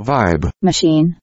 [0.00, 0.50] Vibe.
[0.62, 1.16] Machine.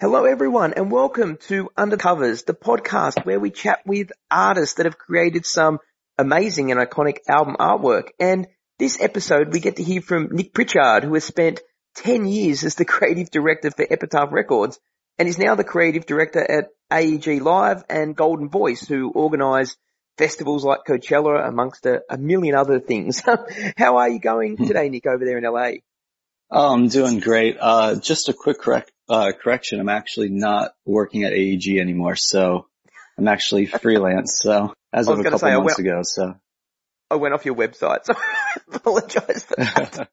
[0.00, 4.96] Hello everyone and welcome to Undercovers, the podcast where we chat with artists that have
[4.96, 5.78] created some
[6.16, 8.08] amazing and iconic album artwork.
[8.18, 8.46] And
[8.78, 11.60] this episode we get to hear from Nick Pritchard who has spent
[11.96, 14.80] 10 years as the creative director for Epitaph Records
[15.20, 19.76] and is now the creative director at AEG Live and Golden Voice who organise
[20.16, 23.22] festivals like Coachella amongst a, a million other things.
[23.76, 25.82] How are you going today Nick over there in LA?
[26.50, 27.58] Oh, I'm doing great.
[27.60, 29.78] Uh, just a quick correct, uh, correction.
[29.78, 32.16] I'm actually not working at AEG anymore.
[32.16, 32.66] So
[33.18, 34.38] I'm actually freelance.
[34.42, 36.00] So as of a couple say, months went- ago.
[36.02, 36.34] So
[37.10, 40.08] I went off your website, so I apologise for that.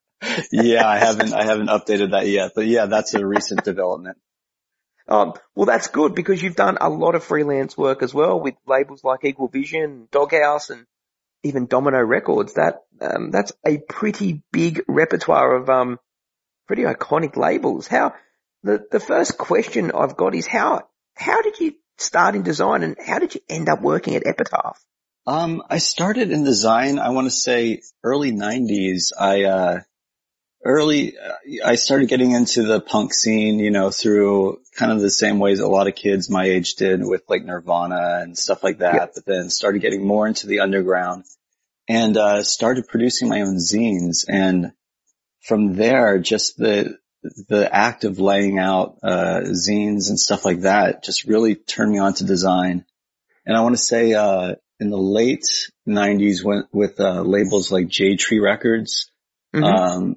[0.52, 4.18] yeah, I haven't, I haven't updated that yet, but yeah, that's a recent development.
[5.08, 8.54] Um, well, that's good because you've done a lot of freelance work as well with
[8.66, 10.84] labels like Equal Vision, Doghouse, and
[11.42, 12.54] even Domino Records.
[12.54, 15.98] That um, that's a pretty big repertoire of um,
[16.66, 17.86] pretty iconic labels.
[17.86, 18.14] How
[18.62, 20.82] the the first question I've got is how
[21.14, 24.78] how did you start in design and how did you end up working at Epitaph?
[25.26, 29.12] Um, I started in design, I want to say early nineties.
[29.18, 29.80] I, uh,
[30.64, 31.14] early,
[31.64, 35.60] I started getting into the punk scene, you know, through kind of the same ways
[35.60, 39.10] a lot of kids my age did with like Nirvana and stuff like that, Yep.
[39.14, 41.24] but then started getting more into the underground
[41.88, 44.24] and, uh, started producing my own zines.
[44.28, 44.72] And
[45.46, 46.98] from there, just the,
[47.48, 51.98] the act of laying out, uh, zines and stuff like that just really turned me
[51.98, 52.84] on to design.
[53.46, 55.44] And I want to say, uh, in the late
[55.86, 59.10] nineties when, with, uh, labels like Jade Tree Records,
[59.54, 59.64] Mhm.
[59.64, 60.16] um,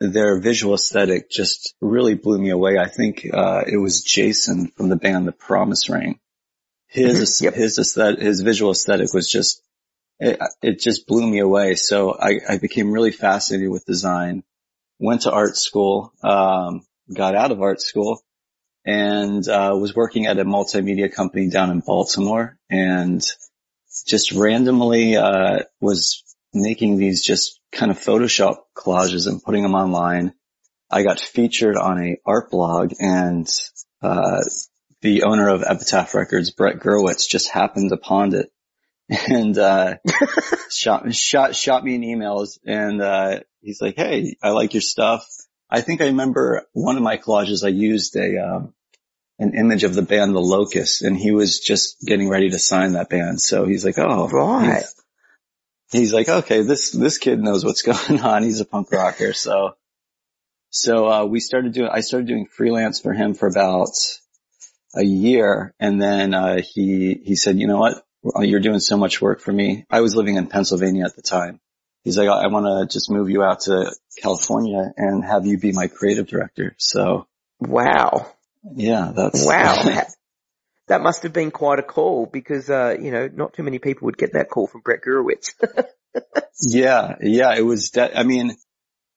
[0.00, 2.78] their visual aesthetic just really blew me away.
[2.78, 6.18] I think, uh, it was Jason from the band The Promise Ring.
[6.88, 7.42] His, Mhm.
[7.42, 7.54] Yep.
[7.54, 9.62] his aesthetic, his visual aesthetic was just,
[10.18, 11.74] it, it just blew me away.
[11.74, 14.44] So I, I became really fascinated with design,
[14.98, 18.22] went to art school, um, got out of art school
[18.84, 23.26] and, uh, was working at a multimedia company down in Baltimore and
[24.06, 30.32] just randomly, uh, was making these just kind of Photoshop collages and putting them online.
[30.90, 33.46] I got featured on a art blog and,
[34.02, 34.40] uh,
[35.02, 38.50] the owner of Epitaph Records, Brett Gurewitz, just happened upon it
[39.28, 39.96] and, uh,
[40.70, 45.26] shot, shot, shot me an email and, uh, he's like, Hey, I like your stuff.
[45.68, 48.74] I think I remember one of my collages I used a, um,
[49.38, 52.92] an image of the band The Locust and he was just getting ready to sign
[52.92, 53.40] that band.
[53.40, 54.28] So he's like, Oh,
[54.68, 54.84] Right.
[55.92, 58.42] He's- like, okay, this, this kid knows what's going on.
[58.42, 59.32] He's a punk rocker.
[59.32, 59.76] So,
[60.70, 63.88] so, uh, we started doing, I started doing freelance for him for about
[64.94, 65.74] a year.
[65.80, 68.02] And then, uh, he, he said, you know what?
[68.40, 69.84] You're doing so much work for me.
[69.88, 71.60] I was living in Pennsylvania at the time.
[72.02, 75.72] He's like, I want to just move you out to California and have you be
[75.72, 76.74] my creative director.
[76.78, 77.26] So
[77.60, 78.26] Wow.
[78.74, 80.02] yeah, that's Wow.
[80.88, 84.06] that, must have been quite a call because, uh, you know, not too many people
[84.06, 85.52] would get that call from Brett Gurewitz.
[86.62, 88.56] Yeah, yeah, it was, de- I mean,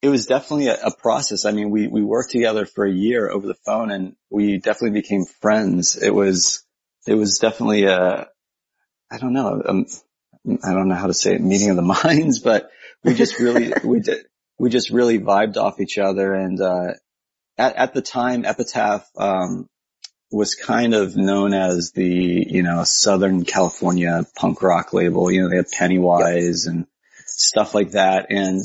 [0.02, 1.44] it was definitely a, a process.
[1.44, 5.00] I mean, we, we worked together for a year over the phone and we definitely
[5.00, 5.96] became friends.
[5.96, 6.64] It was,
[7.06, 8.28] it was definitely a,
[9.10, 9.86] I don't know, um,
[10.62, 12.70] I don't know how to say it, meeting of the minds, but
[13.04, 14.26] we just really, we did,
[14.58, 16.34] we just really vibed off each other.
[16.34, 16.92] And, uh,
[17.56, 19.66] at, at the time, Epitaph, um,
[20.30, 25.30] was kind of known as the, you know, Southern California punk rock label.
[25.30, 26.86] You know, they had Pennywise and
[27.26, 28.26] stuff like that.
[28.30, 28.62] And,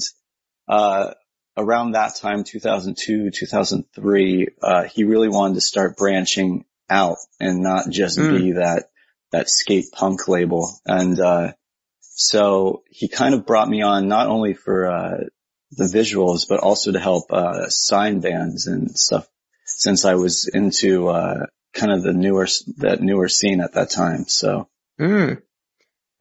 [0.67, 1.13] uh,
[1.57, 7.89] around that time, 2002, 2003, uh, he really wanted to start branching out and not
[7.89, 8.29] just Mm.
[8.29, 8.89] be that,
[9.31, 10.69] that skate punk label.
[10.85, 11.53] And, uh,
[12.01, 15.23] so he kind of brought me on not only for, uh,
[15.71, 19.27] the visuals, but also to help, uh, sign bands and stuff
[19.65, 24.25] since I was into, uh, kind of the newer, that newer scene at that time.
[24.27, 24.67] So
[24.99, 25.41] Mm.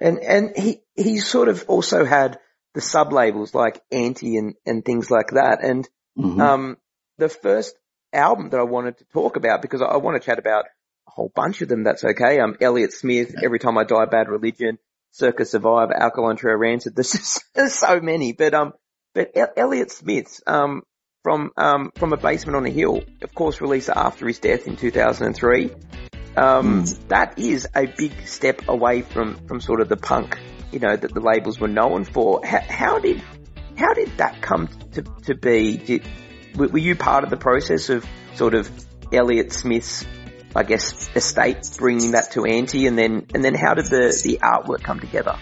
[0.00, 2.38] And and he he sort of also had
[2.74, 5.62] the sub labels like Anti and and things like that.
[5.62, 6.40] And mhm.
[6.40, 6.76] um,
[7.18, 7.74] the first
[8.12, 10.64] album that I wanted to talk about because I, I want to chat about
[11.06, 11.84] a whole bunch of them.
[11.84, 12.40] That's okay.
[12.40, 14.78] Um, Elliott Smith, Every Time I Die, Bad Religion,
[15.12, 16.96] Circa Survive, Alkaline Trio Rancid.
[16.96, 18.72] There's just there's so many, but um,
[19.14, 20.82] but El- Elliott Smith um
[21.24, 24.76] from um from a basement on a hill, of course, released after his death in
[24.76, 25.72] 2003.
[26.36, 30.38] Um, that is a big step away from, from sort of the punk,
[30.72, 32.44] you know, that the labels were known for.
[32.44, 33.22] How, how did,
[33.76, 35.76] how did that come to, to be?
[35.76, 36.08] Did,
[36.56, 38.04] were you part of the process of
[38.34, 38.68] sort of
[39.12, 40.04] Elliott Smith's
[40.56, 44.38] I guess, estate bringing that to Anti and then, and then how did the, the
[44.40, 45.36] artwork come together?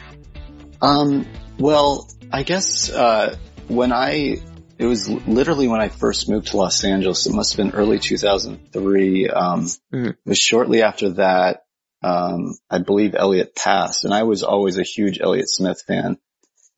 [0.81, 1.27] Um,
[1.59, 3.37] well, I guess, uh,
[3.69, 4.39] when I,
[4.83, 7.27] it was literally when I first moved to Los Angeles.
[7.27, 9.29] It must have been early 2003.
[9.29, 10.07] Um, mm-hmm.
[10.07, 11.63] it was shortly after that,
[12.03, 16.19] um, I believe Elliott passed and I was always a huge Elliott Smith fan.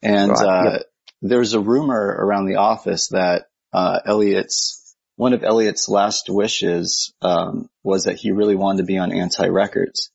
[0.03, 0.39] And, right.
[0.39, 0.83] uh, yep.
[1.23, 7.15] there was a rumor around the office that, uh, Elliott's one of Elliott's last wishes
[7.23, 10.11] um, was that he really wanted to be on Anti Records.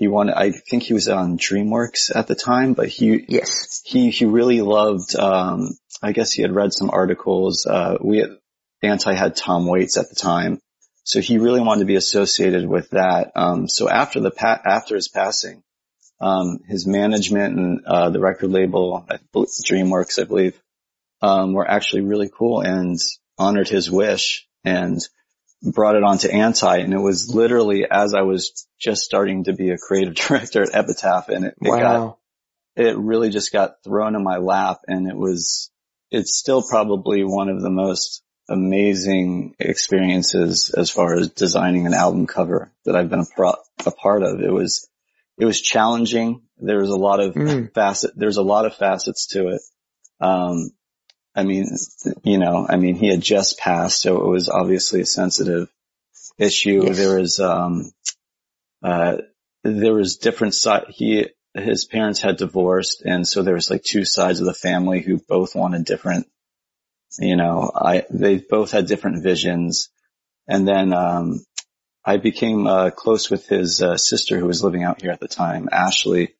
[0.00, 4.08] He wanted, I think he was on DreamWorks at the time, but he, yes, he,
[4.08, 7.66] he really loved, um, I guess he had read some articles.
[7.66, 8.30] Uh, we had,
[8.82, 10.58] Anti had Tom Waits at the time.
[11.04, 13.32] So he really wanted to be associated with that.
[13.36, 15.62] Um, so after the, pa- after his passing,
[16.18, 20.58] um, his management and, uh, the record label, DreamWorks, I believe,
[21.20, 22.62] um, were actually really cool.
[22.62, 22.98] And
[23.36, 24.98] honored his wish and
[25.62, 26.78] brought it on to Anti.
[26.78, 30.74] And it was literally as I was just starting to be a creative director at
[30.74, 31.78] Epitaph and it, it wow.
[31.78, 32.18] got,
[32.76, 35.70] it really just got thrown in my lap and it was,
[36.10, 42.26] it's still probably one of the most amazing experiences as far as designing an album
[42.26, 43.54] cover that I've been a, pro-
[43.86, 44.40] a part of.
[44.40, 44.88] It was,
[45.38, 46.42] it was challenging.
[46.58, 47.72] There was a lot of mm.
[47.72, 49.62] facet, there's a lot of facets to it.
[50.20, 50.70] Um,
[51.34, 51.66] I mean,
[52.24, 55.68] you know, I mean, he had just passed, so it was obviously a sensitive
[56.38, 56.84] issue.
[56.86, 56.96] Yes.
[56.96, 57.92] There was, um,
[58.82, 59.18] uh,
[59.62, 60.86] there was different side.
[60.88, 65.00] He, his parents had divorced, and so there was like two sides of the family
[65.00, 66.26] who both wanted different.
[67.18, 69.88] You know, I they both had different visions,
[70.46, 71.44] and then um,
[72.04, 75.28] I became uh, close with his uh, sister who was living out here at the
[75.28, 76.34] time, Ashley,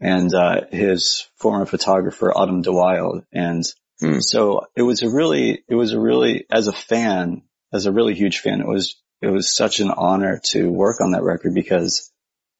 [0.00, 3.64] and uh, his former photographer Autumn de Wilde, and
[4.00, 4.18] Hmm.
[4.20, 7.42] So it was a really, it was a really, as a fan,
[7.72, 11.12] as a really huge fan, it was, it was such an honor to work on
[11.12, 12.10] that record because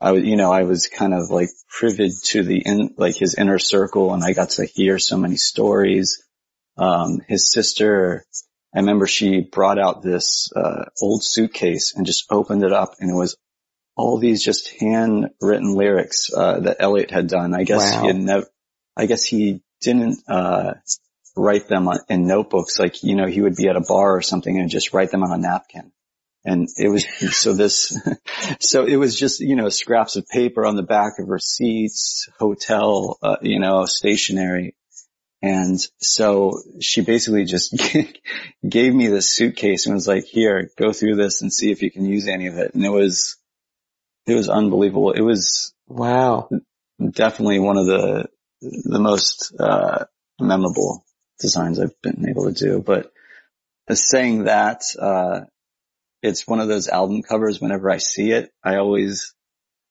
[0.00, 3.34] I was, you know, I was kind of like privy to the in, like his
[3.34, 6.22] inner circle and I got to hear so many stories.
[6.76, 8.24] Um, his sister,
[8.74, 13.10] I remember she brought out this, uh, old suitcase and just opened it up and
[13.10, 13.36] it was
[13.96, 17.54] all these just handwritten lyrics, uh, that Elliott had done.
[17.54, 18.00] I guess wow.
[18.00, 18.46] he had never,
[18.96, 20.74] I guess he didn't, uh,
[21.36, 22.78] write them on, in notebooks.
[22.78, 25.22] Like, you know, he would be at a bar or something and just write them
[25.22, 25.92] on a napkin.
[26.44, 27.98] And it was, so this,
[28.60, 33.18] so it was just, you know, scraps of paper on the back of receipts, hotel,
[33.22, 34.76] uh, you know, stationery.
[35.40, 37.74] And so she basically just
[38.68, 41.90] gave me this suitcase and was like, here, go through this and see if you
[41.90, 42.74] can use any of it.
[42.74, 43.36] And it was,
[44.26, 45.12] it was unbelievable.
[45.12, 46.48] It was wow,
[47.10, 48.28] definitely one of the,
[48.60, 50.04] the most, uh,
[50.40, 51.04] memorable
[51.40, 52.80] designs I've been able to do.
[52.80, 53.12] But
[53.92, 55.40] saying that, uh,
[56.22, 57.60] it's one of those album covers.
[57.60, 59.34] Whenever I see it, I always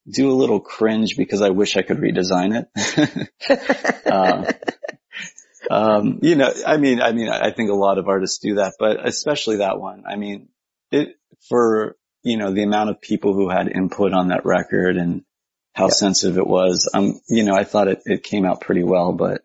[0.10, 4.02] do a little cringe because I wish I could redesign it.
[4.06, 4.52] uh,
[5.70, 8.74] um, you know, I mean, I mean, I think a lot of artists do that,
[8.80, 10.04] but especially that one.
[10.08, 10.50] I mean,
[10.92, 11.16] it
[11.50, 15.24] for you know the amount of people who had input on that record and
[15.74, 15.94] how yeah.
[15.94, 16.90] sensitive it was.
[16.94, 19.42] Um, you know, I thought it it came out pretty well, but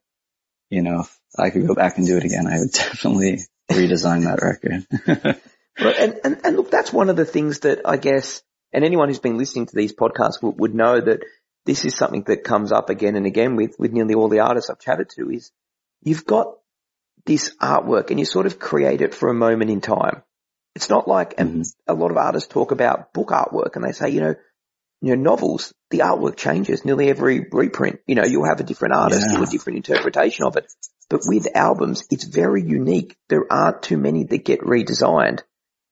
[0.70, 4.24] you know, if I could go back and do it again, I would definitely redesign
[4.24, 4.86] that record.
[5.80, 5.96] right.
[5.98, 8.42] And, and, and look, that's one of the things that I guess,
[8.72, 11.20] and anyone who's been listening to these podcasts would, would know that
[11.66, 14.70] this is something that comes up again and again with, with nearly all the artists
[14.70, 15.50] I've chatted to is
[16.02, 16.54] you've got
[17.26, 20.22] this artwork and you sort of create it for a moment in time.
[20.74, 21.62] It's not like, mm-hmm.
[21.86, 24.34] a lot of artists talk about book artwork and they say, you know,
[25.00, 28.00] you know, novels, the artwork changes nearly every reprint.
[28.06, 29.42] You know, you'll have a different artist, yeah.
[29.42, 30.66] a different interpretation of it.
[31.08, 33.16] But with albums, it's very unique.
[33.28, 35.40] There aren't too many that get redesigned.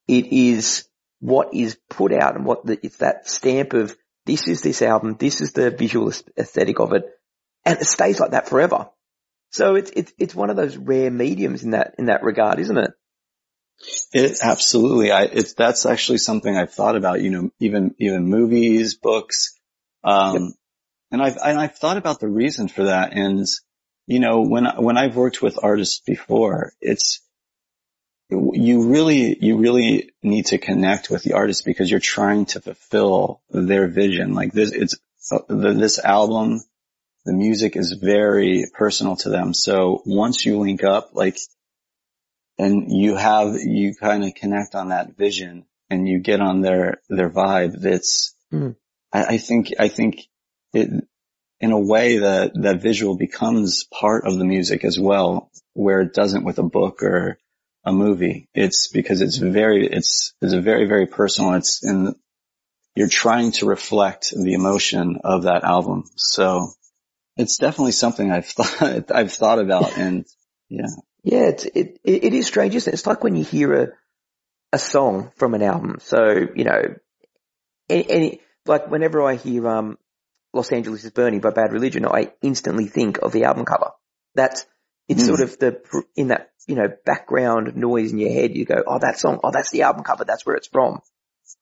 [0.08, 0.88] It is
[1.20, 3.96] what is put out and what the, it's that stamp of
[4.26, 7.04] this is this album, this is the visual aesthetic of it,
[7.64, 8.90] and it stays like that forever.
[9.50, 12.76] So it's it's it's one of those rare mediums in that in that regard, isn't
[12.76, 12.90] it?
[14.12, 15.12] It absolutely.
[15.12, 17.23] I it's that's actually something I've thought about.
[17.23, 19.59] You know, even even movies, books,
[20.02, 20.52] um, yep.
[21.12, 23.12] and I've and I've thought about the reason for that.
[23.12, 23.47] And
[24.06, 27.21] you know, when, when I've worked with artists before, it's,
[28.30, 33.40] you really, you really need to connect with the artist because you're trying to fulfill
[33.50, 34.33] their vision.
[34.35, 34.97] Like this, it's,
[35.49, 36.61] this album,
[37.25, 39.54] the music is very personal to them.
[39.54, 41.37] So once you link up, like,
[42.58, 47.00] and you have, you kind of connect on that vision and you get on their,
[47.08, 48.75] their vibe, that's, mm.
[49.12, 50.22] I, I think, I think
[50.72, 51.04] it,
[51.60, 56.12] in a way that that visual becomes part of the music as well, where it
[56.12, 57.38] doesn't with a book or
[57.84, 58.48] a movie.
[58.54, 61.54] It's because it's very, it's, it's a very, very personal.
[61.54, 62.14] It's in,
[62.94, 66.04] you're trying to reflect the emotion of that album.
[66.16, 66.72] So
[67.36, 70.25] it's definitely something I've thought, I've thought about and
[70.68, 70.88] yeah.
[71.26, 72.95] Yeah, it's, it, it is strange, isn't it?
[72.95, 73.88] It's like when you hear a,
[74.73, 75.97] a song from an album.
[76.00, 76.95] So, you know,
[77.88, 79.99] any, any like whenever I hear, um,
[80.52, 83.90] Los Angeles is Burning by Bad Religion, I instantly think of the album cover.
[84.37, 84.66] That's,
[85.09, 85.26] it's mm.
[85.26, 89.00] sort of the, in that, you know, background noise in your head, you go, oh,
[89.00, 91.00] that song, oh, that's the album cover, that's where it's from.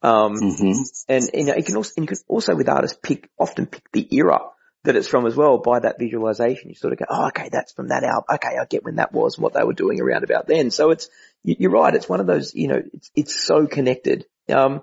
[0.03, 0.73] Um, mm-hmm.
[1.09, 3.91] and, you know, you can also, and you can also with artists pick, often pick
[3.93, 4.41] the era
[4.85, 6.69] that it's from as well by that visualization.
[6.69, 8.25] You sort of go, oh, okay, that's from that album.
[8.35, 10.71] Okay, I get when that was and what they were doing around about then.
[10.71, 11.09] So it's,
[11.43, 11.95] you're right.
[11.95, 14.27] It's one of those, you know, it's, it's so connected.
[14.49, 14.83] Um,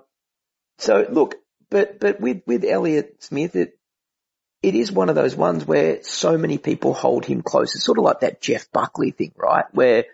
[0.78, 1.36] so look,
[1.70, 3.78] but, but with, with Elliott Smith, it,
[4.60, 7.74] it is one of those ones where so many people hold him close.
[7.74, 9.64] It's sort of like that Jeff Buckley thing, right?
[9.72, 10.04] Where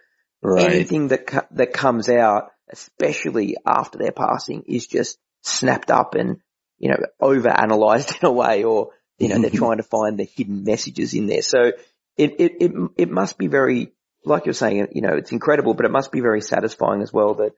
[0.43, 0.71] right.
[0.71, 6.41] anything that, that comes out, especially after their passing is just snapped up and,
[6.79, 10.25] you know, over analyzed in a way or, you know, they're trying to find the
[10.25, 11.43] hidden messages in there.
[11.43, 11.73] So
[12.17, 13.93] it, it, it, it must be very,
[14.25, 17.35] like you're saying, you know, it's incredible, but it must be very satisfying as well
[17.35, 17.53] that,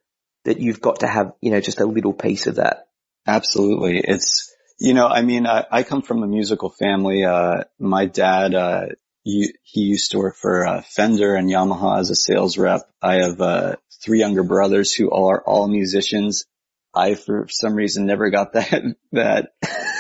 [0.45, 2.89] that you've got to have, you know, just a little piece of that.
[3.27, 3.99] Absolutely.
[3.99, 7.25] It's, you know, I mean, I, I come from a musical family.
[7.25, 8.87] Uh, my dad, uh,
[9.23, 12.83] he, he used to work for uh, Fender and Yamaha as a sales rep.
[13.03, 16.47] I have, uh, three younger brothers who are all musicians.
[16.95, 18.83] I, for some reason, never got that,
[19.13, 19.53] that,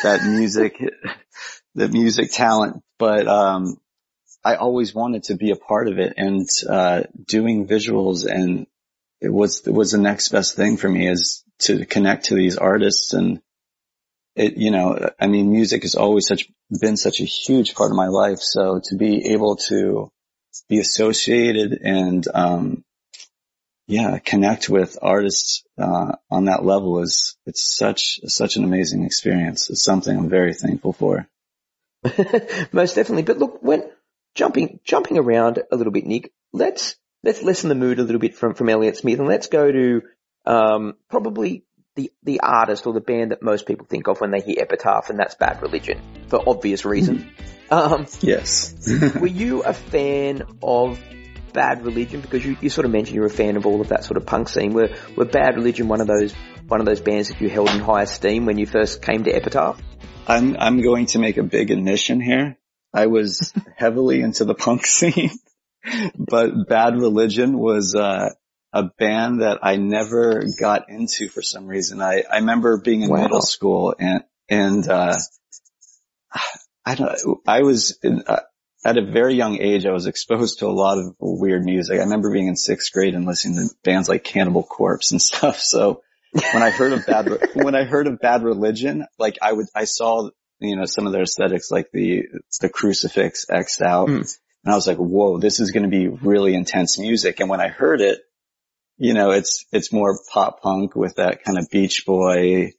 [0.03, 0.77] that music,
[1.75, 3.77] the music talent, but, um,
[4.43, 6.15] I always wanted to be a part of it.
[6.17, 8.67] And, uh, doing visuals and
[9.21, 12.57] it was, it was the next best thing for me is to connect to these
[12.57, 13.13] artists.
[13.13, 13.43] And
[14.35, 16.49] it, you know, I mean, music has always such,
[16.81, 18.39] been such a huge part of my life.
[18.39, 20.11] So to be able to
[20.71, 22.85] be associated and, um,
[23.91, 29.69] yeah, connect with artists, uh, on that level is, it's such, such an amazing experience.
[29.69, 31.29] It's something I'm very thankful for.
[32.73, 33.25] Most definitely.
[33.25, 33.91] But look, when
[34.37, 36.95] jumping, jumping around a little bit, Nick, let's,
[37.25, 40.03] let's lessen the mood a little bit from, from Elliott Smith and let's go to,
[40.47, 41.65] um, probably
[41.97, 45.11] the, the artist or the band that most people think of when they hear Epitaph
[45.11, 47.25] and that's Bad Religion for obvious reasons.
[47.73, 48.89] um, yes.
[49.21, 51.01] were you a fan of
[51.53, 52.21] Bad Religion?
[52.21, 54.27] Because you, you sort of mentioned you're a fan of all of that sort of
[54.27, 54.73] punk scene.
[54.73, 56.33] Were, were Bad Religion one of those,
[56.67, 59.31] one of those bands that you held in high esteem when you first came to
[59.31, 59.81] Epitaph?
[60.27, 62.57] I'm, I'm going to make a big admission here.
[62.93, 65.31] I was heavily into the punk scene,
[66.17, 68.31] but Bad Religion was, uh,
[68.73, 72.01] a band that I never got into for some reason.
[72.01, 73.23] I, I remember being in wow.
[73.23, 75.17] middle school and, and, uh,
[76.85, 78.41] I don't, I was in, uh,
[78.85, 81.99] at a very young age, I was exposed to a lot of weird music.
[81.99, 85.61] I remember being in sixth grade and listening to bands like Cannibal Corpse and stuff.
[85.61, 89.67] So when I heard of bad, when I heard of bad religion, like I would,
[89.75, 92.23] I saw, you know, some of their aesthetics, like the,
[92.61, 94.09] the crucifix X'd out.
[94.09, 94.37] Mm.
[94.65, 97.41] And I was like, whoa, this is going to be really intense music.
[97.41, 98.21] And when I heard it,
[98.97, 102.73] you know, it's, it's more pop punk with that kind of beach boy,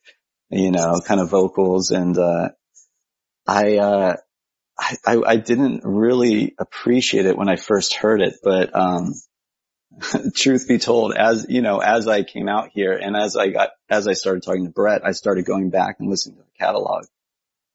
[0.50, 1.90] you know, kind of vocals.
[1.92, 2.50] And, uh,
[3.48, 4.16] I, uh,
[4.82, 9.14] I, I didn't really appreciate it when I first heard it, but, um,
[10.36, 13.70] truth be told, as, you know, as I came out here and as I got,
[13.90, 17.06] as I started talking to Brett, I started going back and listening to the catalog.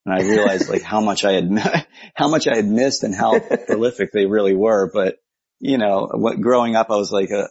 [0.04, 3.38] And I realized like how much I had, how much I had missed and how
[3.66, 4.90] prolific they really were.
[4.92, 5.16] But,
[5.60, 7.48] you know, what, growing up, I was like a,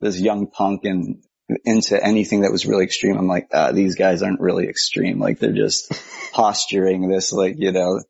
[0.00, 1.22] this young punk and
[1.64, 3.16] into anything that was really extreme.
[3.16, 5.20] I'm like, ah, these guys aren't really extreme.
[5.20, 5.92] Like they're just
[6.32, 8.00] posturing this like, you know,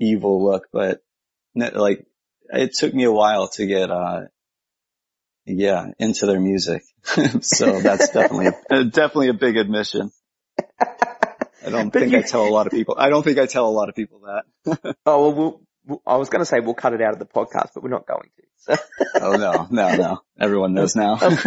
[0.00, 1.00] evil look, but
[1.54, 2.06] like
[2.52, 4.22] it took me a while to get, uh,
[5.46, 6.82] yeah, into their music.
[7.42, 8.50] so that's definitely,
[8.90, 10.10] definitely a big admission.
[11.64, 12.96] I don't but think you, I tell a lot of people.
[12.98, 14.96] I don't think I tell a lot of people that.
[15.06, 17.26] oh, well, we'll, we'll, I was going to say we'll cut it out of the
[17.26, 18.42] podcast, but we're not going to.
[18.56, 18.76] So.
[19.22, 20.18] oh no, no, no.
[20.38, 21.14] Everyone knows now.
[21.14, 21.38] um,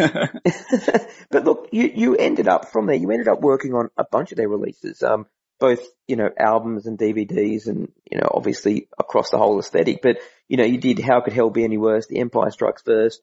[1.29, 4.31] but look, you, you ended up from there, you ended up working on a bunch
[4.31, 5.27] of their releases, um,
[5.59, 10.17] both, you know, albums and DVDs and, you know, obviously across the whole aesthetic, but,
[10.47, 13.21] you know, you did How Could Hell Be Any Worse, The Empire Strikes First,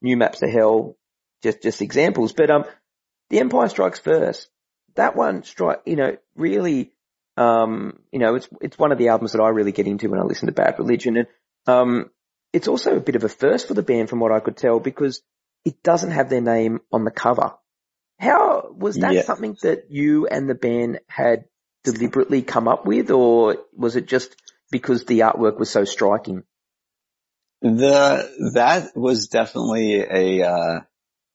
[0.00, 0.96] New Maps to Hell,
[1.42, 2.32] just, just examples.
[2.32, 2.64] But, um,
[3.30, 4.48] The Empire Strikes First,
[4.94, 6.92] that one strike, you know, really,
[7.36, 10.20] um, you know, it's, it's one of the albums that I really get into when
[10.20, 11.16] I listen to Bad Religion.
[11.16, 11.26] And,
[11.66, 12.10] um,
[12.52, 14.78] it's also a bit of a first for the band from what I could tell
[14.78, 15.22] because
[15.64, 17.54] it doesn't have their name on the cover.
[18.18, 19.22] How was that yeah.
[19.22, 21.44] something that you and the band had
[21.84, 24.34] deliberately come up with or was it just
[24.70, 26.44] because the artwork was so striking?
[27.60, 30.80] The, that was definitely a, uh,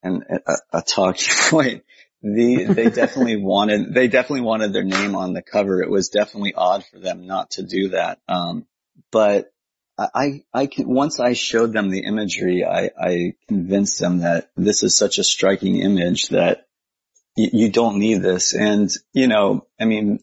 [0.04, 1.84] an, a, a talking point.
[2.22, 5.82] the, they definitely wanted, they definitely wanted their name on the cover.
[5.82, 8.20] It was definitely odd for them not to do that.
[8.28, 8.66] Um,
[9.12, 9.52] but
[9.98, 14.84] I, I can, once I showed them the imagery, I, I convinced them that this
[14.84, 16.68] is such a striking image that
[17.36, 18.54] y- you don't need this.
[18.54, 20.20] And, you know, I mean,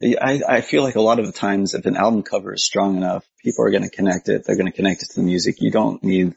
[0.00, 2.96] I, I feel like a lot of the times if an album cover is strong
[2.96, 4.44] enough, people are going to connect it.
[4.44, 5.56] They're going to connect it to the music.
[5.60, 6.34] You don't need,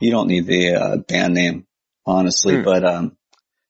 [0.00, 1.66] you don't need the uh, band name,
[2.06, 2.54] honestly.
[2.54, 2.64] Mm.
[2.64, 3.16] But, um,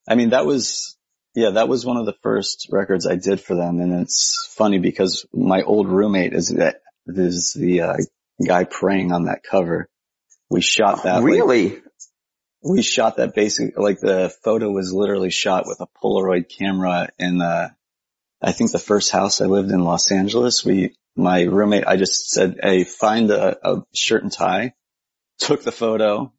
[0.09, 0.97] I mean, that was,
[1.35, 3.81] yeah, that was one of the first records I did for them.
[3.81, 7.97] And it's funny because my old roommate is that is the uh,
[8.47, 9.89] guy praying on that cover.
[10.51, 11.25] We shot that.
[11.25, 11.71] Really?
[11.71, 11.83] Like,
[12.63, 17.39] we shot that basic, like the photo was literally shot with a Polaroid camera in
[17.39, 17.73] the,
[18.43, 20.65] I think the first house I lived in Los Angeles.
[20.65, 24.75] We, my roommate, I just said, Hey, find a, a shirt and tie,
[25.39, 26.33] took the photo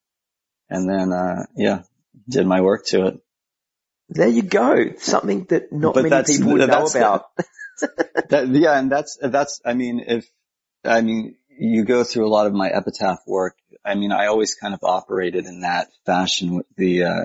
[0.70, 1.82] and then, uh, yeah,
[2.30, 3.20] did my work to it.
[4.10, 4.94] There you go.
[4.98, 7.26] Something that not but many people would know about.
[8.30, 8.80] that, yeah.
[8.80, 10.30] And that's, that's, I mean, if,
[10.86, 13.58] I mean, you go through a lot of my epitaph work.
[13.84, 17.24] I mean, I always kind of operated in that fashion with the, uh,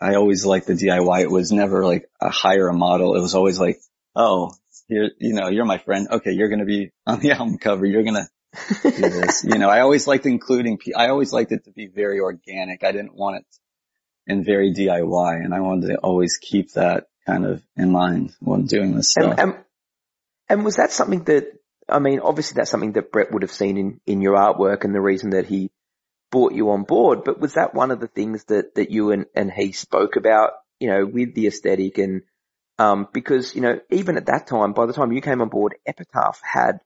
[0.00, 1.22] I always liked the DIY.
[1.22, 3.16] It was never like a hire a model.
[3.16, 3.78] It was always like,
[4.14, 4.52] oh,
[4.88, 6.08] you're, you know, you're my friend.
[6.10, 6.32] Okay.
[6.32, 7.86] You're going to be on the album cover.
[7.86, 8.28] You're going to
[8.82, 9.44] do this.
[9.44, 12.84] you know, I always liked including, I always liked it to be very organic.
[12.84, 13.46] I didn't want it
[14.26, 18.66] and very DIY and I wanted to always keep that kind of in mind when
[18.66, 19.38] doing this stuff.
[19.38, 19.64] And, and,
[20.48, 21.52] and was that something that
[21.88, 24.94] I mean, obviously that's something that Brett would have seen in, in your artwork and
[24.94, 25.70] the reason that he
[26.30, 29.26] brought you on board, but was that one of the things that, that you and,
[29.34, 32.22] and he spoke about, you know, with the aesthetic and,
[32.78, 35.76] um, because, you know, even at that time, by the time you came on board,
[35.86, 36.80] Epitaph had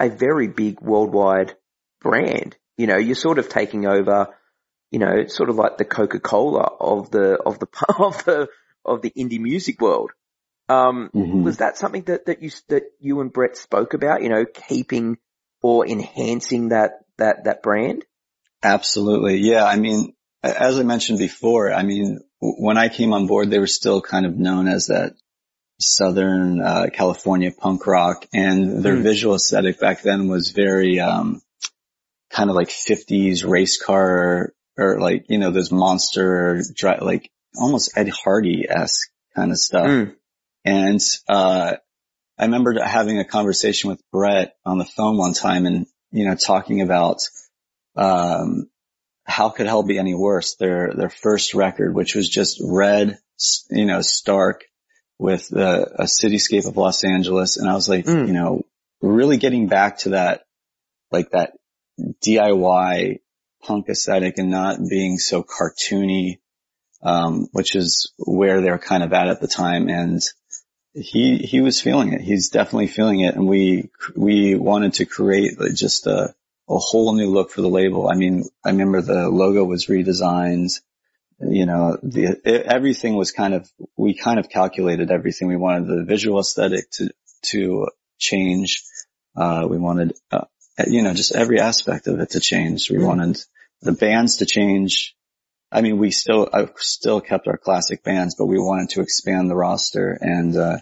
[0.00, 1.54] a very big worldwide
[2.00, 2.56] brand.
[2.76, 4.28] You know, you're sort of taking over,
[4.90, 7.66] you know, sort of like the Coca-Cola of the, of the,
[7.98, 8.48] of the,
[8.84, 10.10] of the indie music world.
[10.68, 11.42] Um, mm-hmm.
[11.42, 15.18] was that something that, that you, that you and Brett spoke about, you know, keeping
[15.60, 18.04] or enhancing that, that, that brand?
[18.62, 19.38] Absolutely.
[19.38, 19.64] Yeah.
[19.64, 23.68] I mean, as I mentioned before, I mean, when I came on board, they were
[23.68, 25.14] still kind of known as that
[25.78, 29.02] Southern uh, California punk rock and their mm.
[29.02, 31.40] visual aesthetic back then was very, um,
[32.30, 37.96] kind of like 50s race car or like, you know, those monster, drive, like almost
[37.96, 39.86] Ed Hardy-esque kind of stuff.
[39.86, 40.14] Mm.
[40.64, 41.76] And, uh,
[42.38, 46.34] I remember having a conversation with Brett on the phone one time and, you know,
[46.34, 47.18] talking about,
[47.94, 48.68] um,
[49.24, 50.56] how could hell be any worse?
[50.56, 53.18] Their, their first record, which was just red,
[53.70, 54.64] you know, stark
[55.18, 57.56] with the, a cityscape of Los Angeles.
[57.56, 58.26] And I was like, mm.
[58.26, 58.62] you know,
[59.00, 60.42] really getting back to that,
[61.10, 61.52] like that
[62.24, 63.20] DIY
[63.62, 66.40] punk aesthetic and not being so cartoony,
[67.02, 69.88] um, which is where they're kind of at at the time.
[69.88, 70.20] And,
[70.94, 72.20] he he was feeling it.
[72.20, 76.34] He's definitely feeling it, and we we wanted to create just a
[76.68, 78.08] a whole new look for the label.
[78.08, 80.80] I mean, I remember the logo was redesigned.
[81.40, 85.48] You know, the it, everything was kind of we kind of calculated everything.
[85.48, 87.10] We wanted the visual aesthetic to
[87.46, 88.82] to change.
[89.36, 90.44] Uh, we wanted uh,
[90.86, 92.90] you know just every aspect of it to change.
[92.90, 93.06] We mm-hmm.
[93.06, 93.42] wanted
[93.82, 95.16] the bands to change.
[95.72, 99.50] I mean, we still, I still kept our classic bands, but we wanted to expand
[99.50, 100.78] the roster and, uh,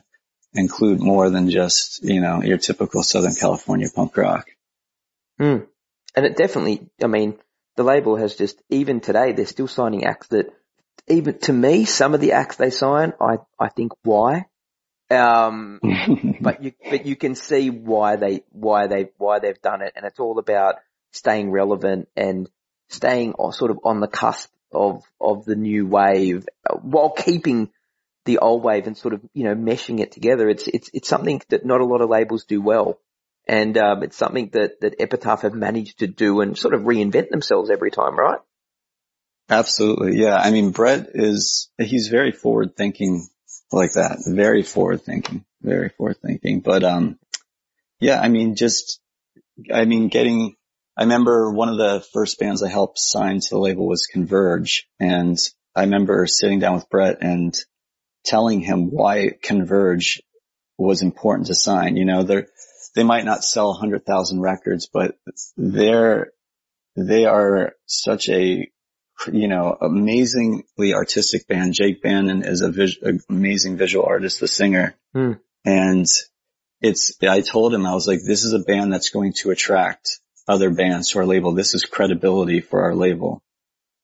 [0.52, 4.48] include more than just, you know, your typical Southern California punk rock.
[5.40, 5.66] Mm.
[6.14, 7.38] And it definitely, I mean,
[7.76, 10.52] the label has just, even today, they're still signing acts that,
[11.08, 14.46] even to me, some of the acts they sign, I, I think why?
[15.10, 15.80] Um,
[16.40, 19.92] but you, but you can see why they, why they, why they've done it.
[19.96, 20.76] And it's all about
[21.12, 22.48] staying relevant and
[22.88, 26.46] staying sort of on the cusp of, of the new wave
[26.82, 27.70] while keeping
[28.24, 30.48] the old wave and sort of, you know, meshing it together.
[30.48, 33.00] It's, it's, it's something that not a lot of labels do well.
[33.50, 37.30] And, um, it's something that, that Epitaph have managed to do and sort of reinvent
[37.30, 38.38] themselves every time, right?
[39.48, 40.20] Absolutely.
[40.20, 40.36] Yeah.
[40.36, 43.26] I mean, Brett is, he's very forward thinking
[43.72, 44.18] like that.
[44.24, 46.60] Very forward thinking, very forward thinking.
[46.60, 47.18] But, um,
[47.98, 49.00] yeah, I mean, just,
[49.74, 50.54] I mean, getting,
[50.96, 54.86] I remember one of the first bands I helped sign to the label was Converge.
[55.00, 55.36] And
[55.74, 57.52] I remember sitting down with Brett and
[58.24, 60.22] telling him why Converge
[60.78, 61.96] was important to sign.
[61.96, 62.46] You know, they're,
[62.94, 65.16] they might not sell a hundred thousand records, but
[65.56, 66.32] they're,
[66.96, 68.68] they are such a,
[69.32, 71.74] you know, amazingly artistic band.
[71.74, 72.98] Jake Bannon is a vis-
[73.28, 74.96] amazing visual artist, the singer.
[75.14, 75.38] Mm.
[75.64, 76.06] And
[76.80, 80.20] it's, I told him, I was like, this is a band that's going to attract
[80.48, 81.52] other bands to our label.
[81.52, 83.42] This is credibility for our label.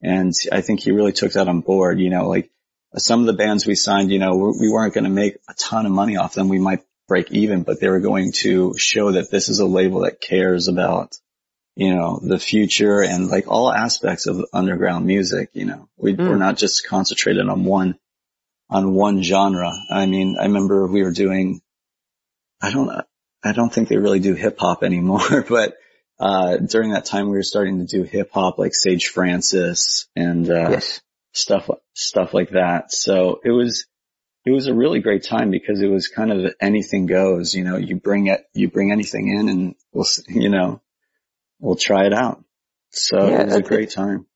[0.02, 2.50] And I think he really took that on board, you know, like
[2.96, 5.86] some of the bands we signed, you know, we weren't going to make a ton
[5.86, 6.48] of money off them.
[6.48, 10.00] We might break even, but they were going to show that this is a label
[10.00, 11.16] that cares about,
[11.74, 15.50] you know, the future and like all aspects of underground music.
[15.52, 16.28] You know, we, mm.
[16.28, 17.98] we're not just concentrated on one,
[18.68, 19.72] on one genre.
[19.90, 21.60] I mean, I remember we were doing,
[22.60, 22.90] I don't,
[23.44, 25.74] I don't think they really do hip hop anymore, but,
[26.18, 30.48] uh, during that time we were starting to do hip hop like Sage Francis and,
[30.50, 31.00] uh, yes.
[31.32, 32.90] stuff, stuff like that.
[32.90, 33.86] So it was,
[34.46, 37.76] it was a really great time because it was kind of anything goes, you know,
[37.76, 40.80] you bring it, you bring anything in and we'll, you know,
[41.58, 42.44] we'll try it out.
[42.90, 44.26] So yeah, it was a great time.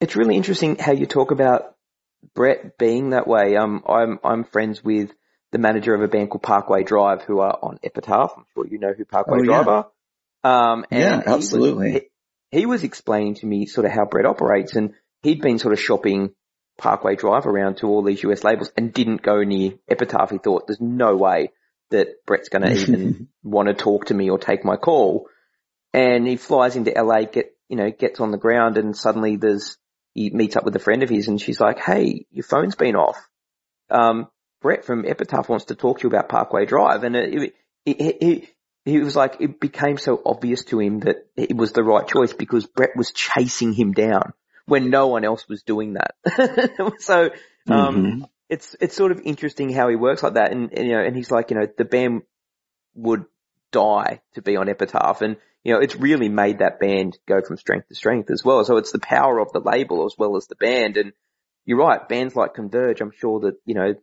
[0.00, 1.74] It's really interesting how you talk about
[2.34, 3.56] Brett being that way.
[3.56, 5.12] Um, I'm, I'm friends with
[5.50, 8.34] the manager of a band called Parkway Drive who are on Epitaph.
[8.36, 9.82] I'm sure you know who Parkway oh, Drive yeah.
[10.44, 10.72] are.
[10.72, 11.88] Um, yeah, absolutely.
[11.88, 12.02] He was,
[12.50, 15.72] he, he was explaining to me sort of how Brett operates and he'd been sort
[15.72, 16.34] of shopping
[16.78, 20.30] Parkway Drive around to all these US labels and didn't go near Epitaph.
[20.30, 21.50] He thought there's no way
[21.90, 25.26] that Brett's going to even want to talk to me or take my call.
[25.92, 29.76] And he flies into LA, get, you know, gets on the ground and suddenly there's,
[30.14, 32.96] he meets up with a friend of his and she's like, Hey, your phone's been
[32.96, 33.18] off.
[33.90, 34.28] Um,
[34.62, 37.02] Brett from Epitaph wants to talk to you about Parkway Drive.
[37.04, 38.48] And it, it, it, it
[38.84, 42.32] he was like, it became so obvious to him that it was the right choice
[42.32, 44.32] because Brett was chasing him down
[44.68, 46.14] when no one else was doing that.
[46.98, 47.30] so,
[47.70, 48.22] um, mm-hmm.
[48.50, 50.52] it's, it's sort of interesting how he works like that.
[50.52, 52.22] And, and, you know, and he's like, you know, the band
[52.94, 53.24] would
[53.72, 55.22] die to be on Epitaph.
[55.22, 58.62] And, you know, it's really made that band go from strength to strength as well.
[58.64, 60.98] So it's the power of the label as well as the band.
[60.98, 61.12] And
[61.64, 63.94] you're right, bands like Converge, I'm sure that, you know,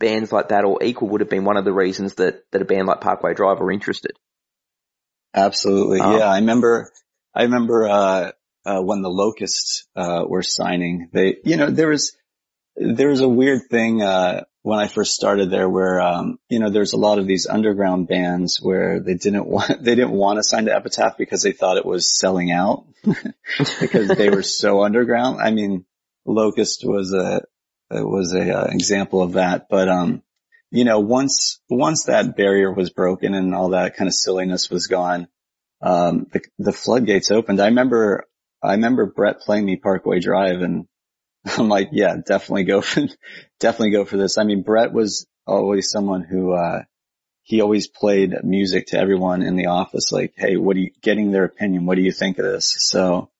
[0.00, 2.64] bands like that or Equal would have been one of the reasons that, that a
[2.64, 4.12] band like Parkway Drive were interested.
[5.34, 6.00] Absolutely.
[6.00, 6.26] Um, yeah.
[6.26, 6.90] I remember,
[7.32, 8.32] I remember, uh,
[8.68, 12.14] uh, when the locusts, uh, were signing, they, you know, there was,
[12.76, 16.68] there was a weird thing, uh, when I first started there where, um, you know,
[16.68, 20.42] there's a lot of these underground bands where they didn't want, they didn't want to
[20.42, 22.84] sign to Epitaph because they thought it was selling out
[23.80, 25.40] because they were so underground.
[25.40, 25.86] I mean,
[26.26, 27.40] Locust was a,
[27.90, 30.22] was a uh, example of that, but, um,
[30.70, 34.88] you know, once, once that barrier was broken and all that kind of silliness was
[34.88, 35.26] gone,
[35.80, 37.62] um, the, the floodgates opened.
[37.62, 38.26] I remember
[38.62, 40.86] I remember Brett playing me Parkway Drive and
[41.58, 43.06] I'm like, yeah, definitely go for,
[43.60, 44.38] definitely go for this.
[44.38, 46.82] I mean, Brett was always someone who, uh,
[47.42, 50.12] he always played music to everyone in the office.
[50.12, 51.86] Like, Hey, what are you getting their opinion?
[51.86, 52.74] What do you think of this?
[52.78, 53.30] So,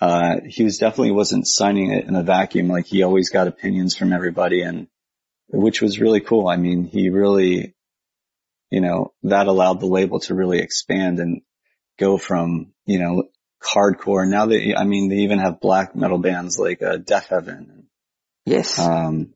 [0.00, 2.68] uh, he was definitely wasn't signing it in a vacuum.
[2.68, 4.88] Like he always got opinions from everybody and
[5.48, 6.48] which was really cool.
[6.48, 7.74] I mean, he really,
[8.70, 11.42] you know, that allowed the label to really expand and
[11.98, 13.24] go from, you know,
[13.64, 14.28] hardcore.
[14.28, 17.84] Now they, I mean, they even have black metal bands like uh, Deafheaven.
[18.46, 18.78] Yes.
[18.78, 19.32] Um,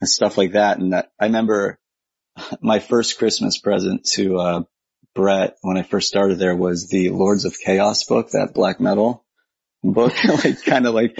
[0.00, 0.78] and stuff like that.
[0.78, 1.78] And that I remember
[2.60, 4.62] my first Christmas present to uh,
[5.14, 9.24] Brett when I first started there was the Lords of Chaos book, that black metal
[9.82, 10.12] book,
[10.44, 11.16] like kind of like,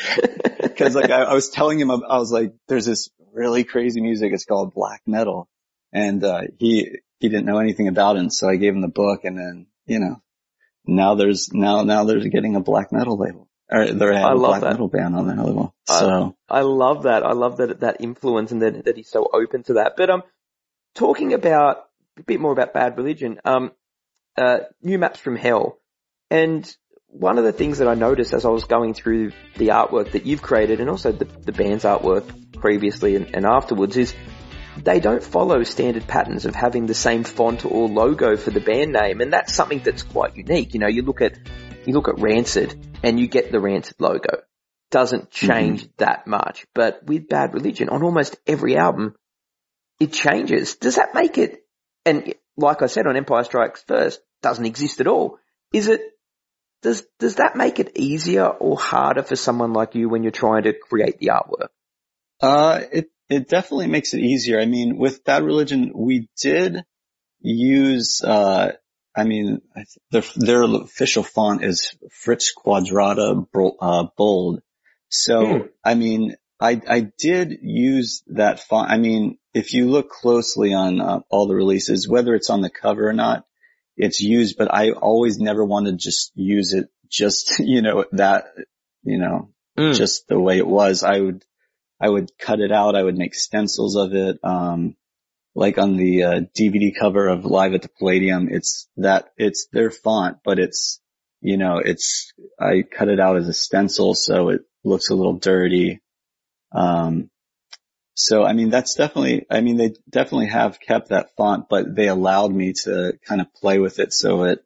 [0.77, 4.33] cause like I, I, was telling him, I was like, there's this really crazy music.
[4.33, 5.48] It's called black metal.
[5.92, 8.20] And, uh, he, he didn't know anything about it.
[8.20, 10.21] And So I gave him the book and then, you know,
[10.87, 13.49] now there's now now there's getting a black metal label.
[13.71, 14.73] Or they're a black that.
[14.73, 15.75] metal band on their label.
[15.87, 17.25] So I, I, love that.
[17.25, 19.95] I love that that influence and that that he's so open to that.
[19.97, 20.23] But um,
[20.95, 21.85] talking about
[22.18, 23.40] a bit more about Bad Religion.
[23.45, 23.73] Um,
[24.37, 25.79] uh, new maps from hell,
[26.31, 26.75] and
[27.12, 30.25] one of the things that I noticed as I was going through the artwork that
[30.25, 34.14] you've created and also the, the band's artwork previously and, and afterwards is
[34.76, 38.92] they don't follow standard patterns of having the same font or logo for the band
[38.92, 40.74] name, and that's something that's quite unique.
[40.74, 41.38] You know, you look at
[41.87, 44.42] you look at Rancid and you get the Rancid logo.
[44.90, 45.92] Doesn't change mm-hmm.
[45.98, 49.14] that much, but with Bad Religion, on almost every album,
[49.98, 50.76] it changes.
[50.76, 51.64] Does that make it?
[52.04, 55.38] And like I said on Empire Strikes First, doesn't exist at all.
[55.72, 56.00] Is it?
[56.82, 60.64] Does does that make it easier or harder for someone like you when you're trying
[60.64, 61.68] to create the artwork?
[62.40, 64.61] Uh, it it definitely makes it easier.
[64.61, 66.85] I mean, with Bad Religion, we did
[67.40, 68.72] use, uh,
[69.14, 69.61] I mean,
[70.11, 73.46] their, their official font is Friz Quadrata
[73.80, 74.62] uh, bold.
[75.08, 75.66] So, hmm.
[75.85, 78.90] I mean, I, I did use that font.
[78.90, 82.70] I mean, if you look closely on uh, all the releases, whether it's on the
[82.70, 83.44] cover or not,
[83.96, 88.46] it's used, but I always never wanted to just use it just, you know, that,
[89.02, 89.94] you know, mm.
[89.94, 91.02] just the way it was.
[91.02, 91.44] I would,
[92.02, 92.96] I would cut it out.
[92.96, 94.40] I would make stencils of it.
[94.42, 94.96] Um,
[95.54, 99.92] like on the uh, DVD cover of Live at the Palladium, it's that, it's their
[99.92, 101.00] font, but it's,
[101.40, 105.38] you know, it's, I cut it out as a stencil so it looks a little
[105.38, 106.00] dirty.
[106.74, 107.30] Um,
[108.14, 112.08] so, I mean, that's definitely, I mean, they definitely have kept that font, but they
[112.08, 114.64] allowed me to kind of play with it so it,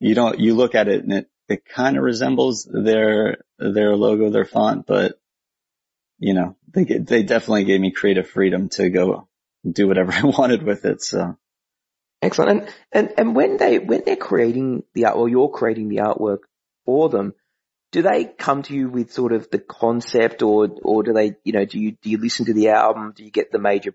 [0.00, 4.30] you don't, you look at it and it, it kind of resembles their, their logo,
[4.30, 5.20] their font, but
[6.24, 9.28] you know, they they definitely gave me creative freedom to go
[9.70, 11.02] do whatever I wanted with it.
[11.02, 11.36] So.
[12.22, 12.50] Excellent.
[12.50, 16.38] And, and, and when they, when they're creating the art or you're creating the artwork
[16.86, 17.34] for them,
[17.92, 21.52] do they come to you with sort of the concept or, or do they, you
[21.52, 23.12] know, do you, do you listen to the album?
[23.14, 23.94] Do you get the major,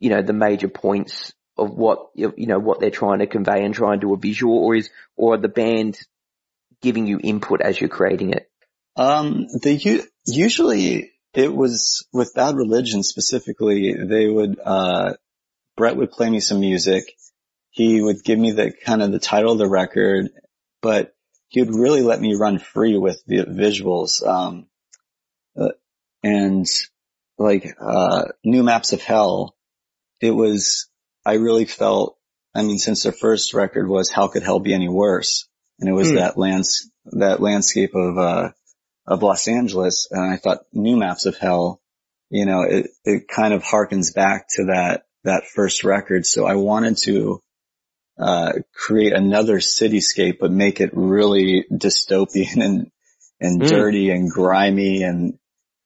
[0.00, 3.72] you know, the major points of what, you know, what they're trying to convey and
[3.72, 6.00] try and do a visual or is, or the band
[6.82, 8.50] giving you input as you're creating it?
[8.96, 9.80] Um, they
[10.26, 15.14] usually it was with Bad Religion specifically, they would, uh,
[15.76, 17.04] Brett would play me some music.
[17.70, 20.30] He would give me the kind of the title of the record,
[20.80, 21.14] but
[21.48, 24.24] he would really let me run free with the visuals.
[24.24, 24.66] Um,
[25.56, 25.70] uh,
[26.22, 26.66] and
[27.36, 29.56] like, uh, new maps of hell,
[30.20, 30.88] it was,
[31.26, 32.16] I really felt,
[32.54, 35.48] I mean, since their first record was how could hell be any worse?
[35.80, 36.16] And it was mm.
[36.16, 38.50] that lands, that landscape of, uh,
[39.06, 40.08] of Los Angeles.
[40.10, 41.80] And I thought new maps of hell,
[42.30, 46.26] you know, it, it kind of harkens back to that, that first record.
[46.26, 47.40] So I wanted to,
[48.18, 52.90] uh, create another cityscape, but make it really dystopian and,
[53.40, 53.68] and mm.
[53.68, 55.02] dirty and grimy.
[55.02, 55.38] And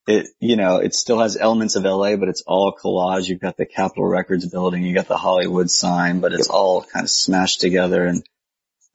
[0.07, 3.29] it, you know, it still has elements of LA, but it's all collage.
[3.29, 7.05] You've got the Capitol Records building, you got the Hollywood sign, but it's all kind
[7.05, 8.07] of smashed together.
[8.07, 8.23] And,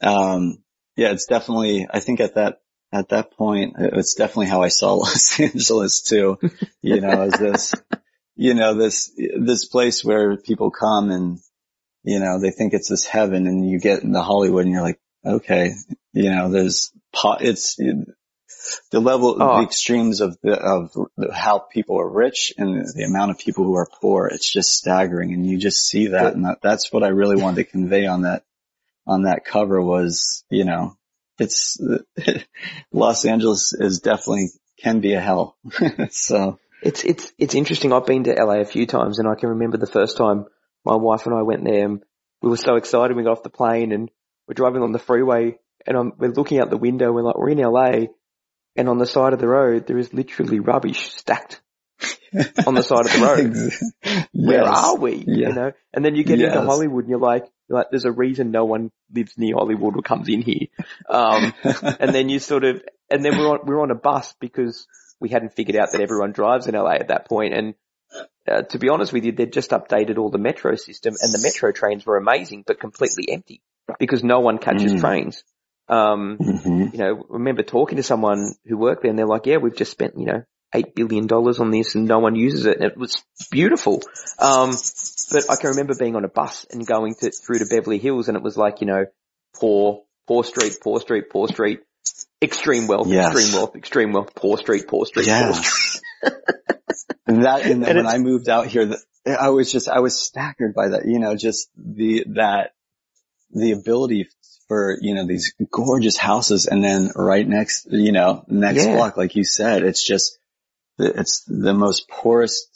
[0.02, 0.64] um,
[0.96, 2.63] yeah, it's definitely, I think at that,
[2.94, 6.38] at that point, it's definitely how I saw Los Angeles too,
[6.82, 7.76] you know, as this,
[8.36, 11.40] you know, this, this place where people come and,
[12.04, 15.00] you know, they think it's this heaven and you get into Hollywood and you're like,
[15.26, 15.72] okay,
[16.14, 17.78] you know, there's pot, it's
[18.92, 19.58] the level, oh.
[19.58, 20.92] the extremes of the, of
[21.34, 24.28] how people are rich and the amount of people who are poor.
[24.28, 25.34] It's just staggering.
[25.34, 26.36] And you just see that.
[26.36, 28.44] And that, that's what I really wanted to convey on that,
[29.08, 30.96] on that cover was, you know,
[31.40, 31.80] it's
[32.92, 35.58] Los Angeles is definitely can be a hell.
[36.10, 37.94] so it's, it's, it's interesting.
[37.94, 40.46] I've been to LA a few times and I can remember the first time
[40.86, 42.04] my wife and I went there and
[42.42, 43.16] we were so excited.
[43.16, 44.12] We got off the plane and
[44.48, 47.12] we're driving on the freeway and I'm, we're looking out the window.
[47.12, 48.08] We're like, we're in LA
[48.76, 51.62] and on the side of the road, there is literally rubbish stacked
[52.68, 53.54] on the side of the road.
[53.54, 54.28] yes.
[54.34, 55.24] Where are we?
[55.28, 55.50] Yeah.
[55.50, 56.54] You know, and then you get yes.
[56.54, 60.02] into Hollywood and you're like, like, there's a reason no one lives near Hollywood or
[60.02, 60.68] comes in here.
[61.10, 64.88] Um, and then you sort of, and then we're on, we're on a bus because
[65.20, 67.54] we hadn't figured out that everyone drives in LA at that point.
[67.54, 67.76] And
[68.48, 71.42] uh, to be honest with you, they'd just updated all the metro system and the
[71.42, 73.62] metro trains were amazing, but completely empty
[74.00, 75.00] because no one catches mm.
[75.00, 75.44] trains.
[75.90, 76.88] Um, mm-hmm.
[76.94, 79.92] you know, remember talking to someone who worked there and they're like, yeah, we've just
[79.92, 82.78] spent, you know, eight billion dollars on this and no one uses it.
[82.78, 83.22] And it was
[83.52, 84.02] beautiful.
[84.40, 84.72] Um,
[85.34, 88.28] but I can remember being on a bus and going to, through to Beverly Hills
[88.28, 89.06] and it was like, you know,
[89.56, 91.80] poor, poor street, poor street, poor street,
[92.42, 93.34] extreme wealth, yes.
[93.34, 95.56] extreme wealth, extreme wealth, poor street, poor street, yes.
[95.56, 96.34] poor street.
[97.28, 100.76] and that, and, and when I moved out here, I was just, I was staggered
[100.76, 102.76] by that, you know, just the, that,
[103.50, 104.30] the ability
[104.68, 108.96] for, you know, these gorgeous houses and then right next, you know, next yeah.
[108.96, 110.38] block, like you said, it's just,
[111.00, 112.73] it's the most poorest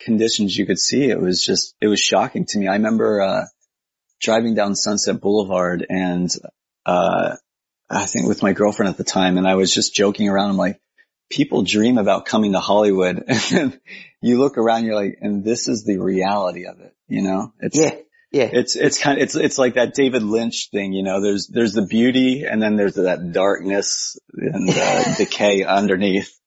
[0.00, 1.10] conditions you could see.
[1.10, 2.68] It was just, it was shocking to me.
[2.68, 3.44] I remember, uh,
[4.20, 6.30] driving down Sunset Boulevard and,
[6.84, 7.36] uh,
[7.88, 10.50] I think with my girlfriend at the time and I was just joking around.
[10.50, 10.80] I'm like,
[11.30, 13.80] people dream about coming to Hollywood and
[14.20, 17.52] you look around, you're like, and this is the reality of it, you know?
[17.60, 17.96] It's, yeah.
[18.32, 18.48] Yeah.
[18.52, 21.72] It's, it's kind of, it's, it's like that David Lynch thing, you know, there's, there's
[21.72, 26.39] the beauty and then there's that darkness and uh, decay underneath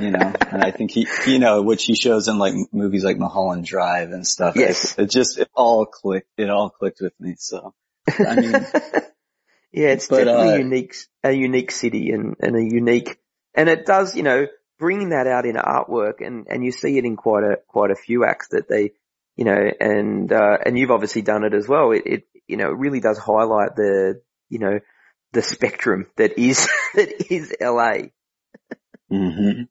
[0.00, 3.18] you know, and I think he, you know, which he shows in like movies like
[3.18, 4.56] Mulholland Drive and stuff.
[4.56, 4.98] Yes.
[4.98, 7.36] It, it just, it all clicked, it all clicked with me.
[7.38, 7.72] So,
[8.08, 8.52] I mean,
[9.72, 13.18] yeah, it's but, definitely uh, unique, a unique city and, and a unique,
[13.54, 14.46] and it does, you know,
[14.78, 17.96] bringing that out in artwork and, and you see it in quite a, quite a
[17.96, 18.92] few acts that they,
[19.36, 21.92] you know, and, uh, and you've obviously done it as well.
[21.92, 24.80] It, it, you know, it really does highlight the, you know,
[25.32, 28.08] the spectrum that is, that is LA.
[29.12, 29.62] Mm-hmm.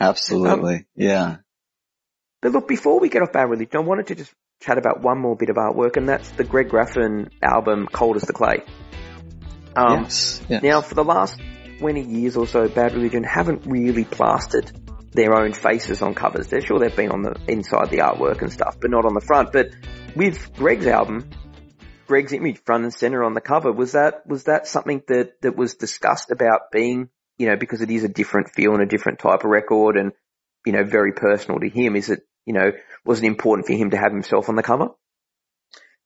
[0.00, 0.74] Absolutely.
[0.76, 1.36] Um, yeah.
[2.40, 5.18] But look, before we get off Bad Religion, I wanted to just chat about one
[5.18, 8.62] more bit of artwork, and that's the Greg Graffin album, Cold as the Clay.
[9.76, 10.62] Um, yes, yes.
[10.62, 11.38] Now, for the last
[11.78, 14.72] 20 years or so, Bad Religion haven't really plastered
[15.12, 16.46] their own faces on covers.
[16.46, 19.20] They're sure they've been on the inside the artwork and stuff, but not on the
[19.20, 19.52] front.
[19.52, 19.70] But
[20.16, 21.28] with Greg's album,
[22.06, 25.56] Greg's image front and center on the cover, was that, was that something that, that
[25.56, 27.08] was discussed about being
[27.40, 30.12] you know, because it is a different feel and a different type of record and,
[30.66, 31.96] you know, very personal to him.
[31.96, 32.72] Is it, you know,
[33.02, 34.90] was it important for him to have himself on the cover?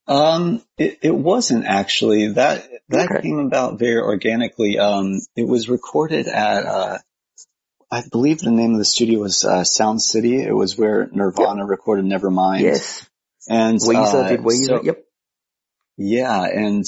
[0.07, 2.29] Um, it, it wasn't actually.
[2.35, 3.23] That that okay.
[3.23, 4.79] came about very organically.
[4.79, 6.99] Um, it was recorded at uh,
[7.91, 10.41] I believe the name of the studio was uh, Sound City.
[10.41, 11.69] It was where Nirvana yep.
[11.69, 12.61] recorded Nevermind.
[12.61, 13.09] Yes.
[13.49, 14.67] And Weezer uh, did Weezer.
[14.67, 15.05] So, yep.
[15.97, 16.85] Yeah, and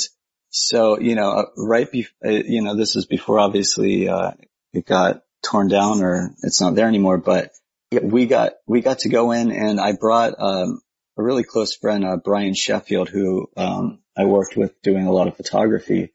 [0.57, 4.33] so you know, uh, right before uh, you know, this was before obviously uh,
[4.73, 7.19] it got torn down or it's not there anymore.
[7.19, 7.53] But
[8.03, 10.81] we got we got to go in, and I brought um,
[11.16, 15.29] a really close friend, uh, Brian Sheffield, who um, I worked with doing a lot
[15.29, 16.12] of photography.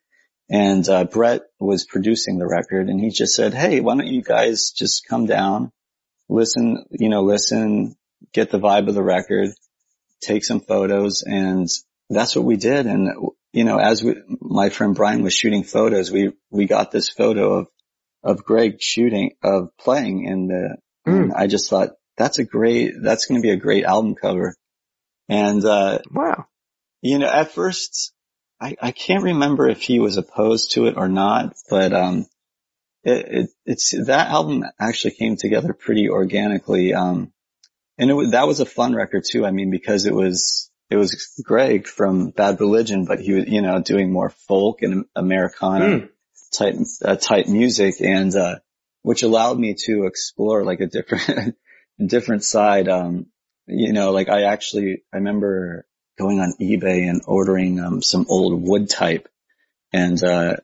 [0.50, 4.22] And uh, Brett was producing the record, and he just said, "Hey, why don't you
[4.22, 5.72] guys just come down,
[6.32, 7.96] listen, you know, listen,
[8.34, 9.50] get the vibe of the record,
[10.22, 11.70] take some photos, and
[12.10, 12.86] that's what we did.
[12.86, 13.10] And
[13.54, 17.54] you know, as we, my friend Brian was shooting photos, we we got this photo
[17.60, 17.68] of
[18.24, 20.78] of Greg shooting of playing in the.
[21.08, 21.32] Mm.
[21.36, 24.56] I just thought that's a great, that's going to be a great album cover.
[25.28, 26.46] And uh, wow,
[27.02, 28.14] you know, at first
[28.60, 32.28] I, I can't remember if he was opposed to it or not, but, um,
[33.04, 36.94] it, it, it's, that album actually came together pretty organically.
[36.94, 37.34] Um,
[37.98, 39.44] and it, that was a fun record too.
[39.44, 43.62] I mean, because it was, it was Greg from Bad Religion, but he was, you
[43.62, 46.10] know, doing more folk and Americana mm.
[46.54, 48.56] type, uh, type music and, uh,
[49.02, 51.56] which allowed me to explore like a different,
[52.06, 52.90] different side.
[52.90, 53.28] Um,
[53.68, 55.88] you know, like I actually, I remember
[56.20, 59.30] going on eBay and ordering um, some old wood type.
[59.94, 60.58] And uh,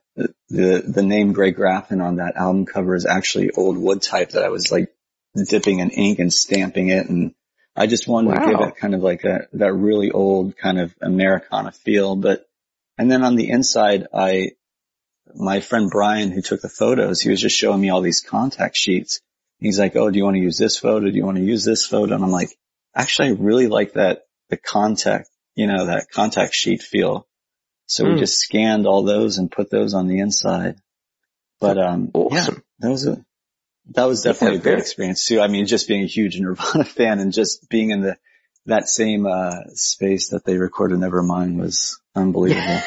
[0.50, 4.44] the the name Greg Graffin on that album cover is actually old wood type that
[4.44, 4.94] I was like
[5.36, 7.34] dipping in ink and stamping it, and
[7.78, 8.46] I just wanted wow.
[8.46, 12.16] to give it kind of like a that really old kind of Americana feel.
[12.16, 12.46] But
[12.98, 14.52] and then on the inside, I
[15.36, 18.76] my friend Brian who took the photos, he was just showing me all these contact
[18.76, 19.22] sheets.
[19.60, 21.10] He's like, "Oh, do you want to use this photo?
[21.10, 22.58] Do you want to use this photo?" And I'm like,
[22.96, 27.28] "Actually, I really like that the contact you know, that contact sheet feel.
[27.88, 28.08] So mm.
[28.08, 28.20] we hmm.
[28.20, 30.76] just scanned all those and put those on the inside.
[31.60, 32.56] But, um, awesome.
[32.56, 33.26] yeah, that was a,
[33.92, 35.42] that was definitely yeah, a great experience too.
[35.42, 38.18] I mean, just being a huge Nirvana fan and just being in the,
[38.66, 42.80] that same, uh, space that they recorded Nevermind was unbelievable.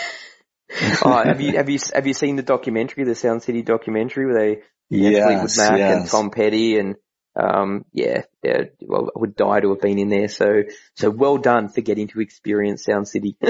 [1.05, 4.39] oh, have you, have you, have you seen the documentary, the Sound City documentary where
[4.39, 6.01] they, yes, Fleetwood Mac yes.
[6.01, 6.97] and Tom Petty and
[7.37, 10.29] um, yeah, yeah, well, I would die to have been in there.
[10.29, 13.37] So, so well done for getting to experience Sound City.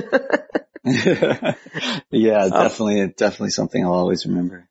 [0.84, 1.54] yeah,
[2.44, 4.69] um, definitely, definitely something I'll always remember.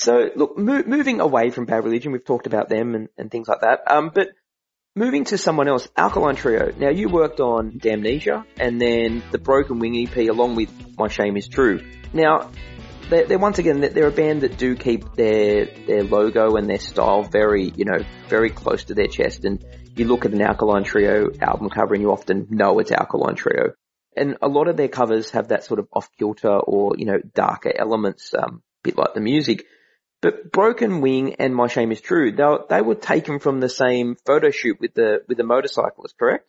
[0.00, 3.48] So look, mo- moving away from Bad Religion, we've talked about them and, and things
[3.48, 3.80] like that.
[3.86, 4.28] Um, but
[4.96, 6.72] moving to someone else, Alkaline Trio.
[6.74, 11.36] Now you worked on Damnesia and then the Broken Wing EP along with My Shame
[11.36, 11.82] Is True.
[12.14, 12.50] Now,
[13.10, 16.78] they're, they're, once again they're a band that do keep their their logo and their
[16.78, 19.44] style very you know very close to their chest.
[19.44, 19.62] And
[19.96, 23.74] you look at an Alkaline Trio album cover and you often know it's Alkaline Trio.
[24.16, 27.18] And a lot of their covers have that sort of off kilter or you know
[27.34, 29.66] darker elements, um, bit like the music.
[30.22, 34.16] But Broken Wing and My Shame Is True, they they were taken from the same
[34.26, 36.46] photo shoot with the with the motorcyclist, correct?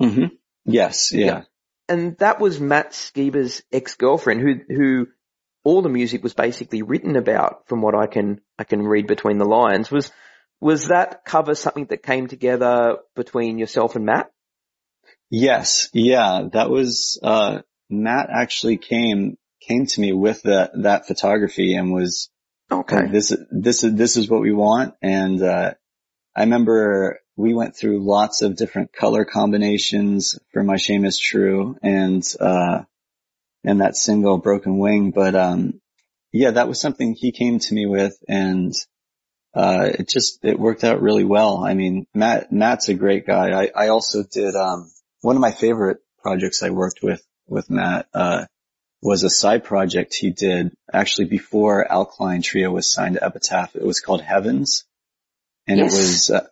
[0.00, 0.34] Mm-hmm.
[0.64, 1.26] Yes, yeah.
[1.26, 1.42] yeah.
[1.88, 5.06] And that was Matt Skiba's ex-girlfriend who, who
[5.64, 9.38] all the music was basically written about from what I can, I can read between
[9.38, 9.90] the lines.
[9.90, 10.12] Was,
[10.60, 14.30] was that cover something that came together between yourself and Matt?
[15.30, 15.88] Yes.
[15.94, 16.48] Yeah.
[16.52, 22.28] That was, uh, Matt actually came, came to me with that, that photography and was,
[22.70, 24.94] okay, this, is this is, this is what we want.
[25.02, 25.74] And, uh,
[26.36, 31.76] I remember we went through lots of different color combinations for My Shame is True
[31.82, 32.82] and, uh,
[33.64, 35.10] and that single Broken Wing.
[35.10, 35.80] But, um,
[36.32, 38.72] yeah, that was something he came to me with and,
[39.54, 41.64] uh, it just, it worked out really well.
[41.64, 43.50] I mean, Matt, Matt's a great guy.
[43.50, 48.06] I, I also did, um, one of my favorite projects I worked with, with Matt,
[48.14, 48.46] uh,
[49.02, 53.76] was a side project he did actually before Alkaline Trio was signed to Epitaph.
[53.76, 54.84] It was called Heavens.
[55.66, 55.92] And yes.
[55.92, 56.46] it was, uh,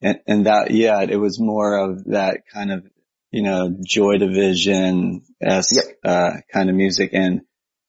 [0.00, 2.84] and, and that, yeah, it was more of that kind of
[3.32, 5.84] you know, Joy Division s yep.
[6.04, 7.40] uh, kind of music, and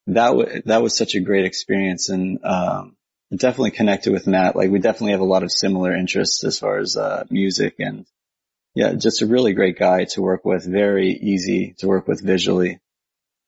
[0.07, 2.95] that w- that was such a great experience, and um,
[3.35, 4.55] definitely connected with Matt.
[4.55, 8.05] Like we definitely have a lot of similar interests as far as uh, music, and
[8.73, 10.65] yeah, just a really great guy to work with.
[10.65, 12.79] Very easy to work with visually,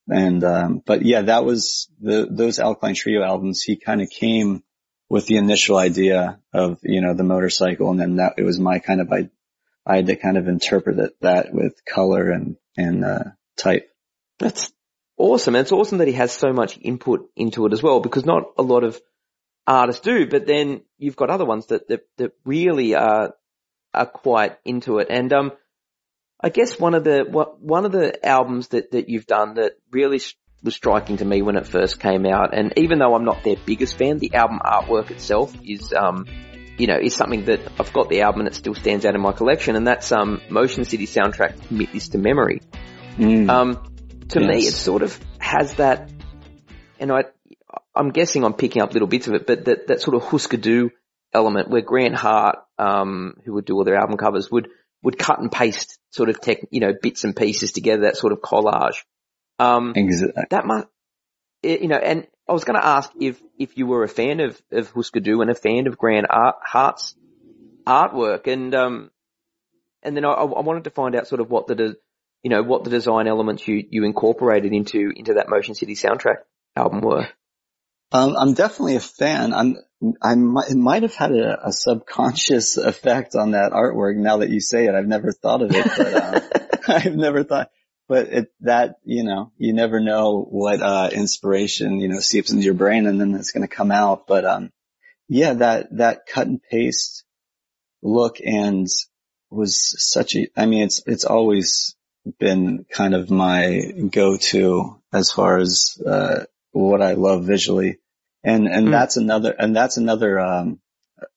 [0.08, 3.62] and um, but yeah, that was the those Alkaline Trio albums.
[3.62, 4.62] He kind of came
[5.08, 8.78] with the initial idea of you know the motorcycle, and then that it was my
[8.78, 9.30] kind of I
[9.86, 13.24] I had to kind of interpret it, that with color and, and, uh,
[13.56, 13.88] type.
[14.38, 14.72] That's
[15.16, 15.54] awesome.
[15.54, 18.42] And it's awesome that he has so much input into it as well, because not
[18.58, 19.00] a lot of
[19.64, 23.34] artists do, but then you've got other ones that, that, that really are,
[23.94, 25.06] are quite into it.
[25.08, 25.52] And, um,
[26.40, 27.24] I guess one of the,
[27.60, 30.20] one of the albums that, that you've done that really
[30.62, 32.56] was striking to me when it first came out.
[32.56, 36.26] And even though I'm not their biggest fan, the album artwork itself is, um,
[36.76, 39.20] you know, is something that I've got the album and it still stands out in
[39.20, 39.76] my collection.
[39.76, 42.60] And that's, um, Motion City soundtrack, Commit This to Memory.
[43.16, 43.48] Mm.
[43.48, 43.96] Um,
[44.28, 44.48] to yes.
[44.48, 46.10] me, it sort of has that,
[46.98, 47.24] and I,
[47.94, 50.58] I'm guessing I'm picking up little bits of it, but that, that sort of Husker
[50.58, 50.90] Du
[51.32, 54.68] element where Grant Hart, um, who would do all their album covers would,
[55.02, 58.32] would cut and paste sort of tech, you know, bits and pieces together, that sort
[58.32, 58.96] of collage.
[59.58, 60.44] Um, exactly.
[60.50, 60.86] that must,
[61.62, 64.60] you know, and I was going to ask if, if you were a fan of,
[64.70, 67.14] of Husker Du and a fan of Grant Art, Hart's
[67.86, 69.10] artwork and, um,
[70.02, 71.96] and then I, I wanted to find out sort of what the,
[72.42, 76.38] you know, what the design elements you, you incorporated into, into that Motion City soundtrack
[76.76, 77.28] album were.
[78.12, 79.52] Um, I'm definitely a fan.
[79.52, 79.76] I'm,
[80.22, 84.16] I might, it might have had a, a, subconscious effect on that artwork.
[84.16, 86.40] Now that you say it, I've never thought of it, but, uh,
[86.88, 87.70] I've never thought,
[88.08, 92.64] but it, that, you know, you never know what, uh, inspiration, you know, seeps into
[92.64, 94.26] your brain and then it's going to come out.
[94.26, 94.70] But, um,
[95.28, 97.24] yeah, that, that cut and paste
[98.02, 98.86] look and
[99.50, 101.96] was such a, I mean, it's, it's always
[102.38, 107.98] been kind of my go-to as far as, uh, what I love visually.
[108.46, 108.90] And, and mm.
[108.92, 110.78] that's another, and that's another, um,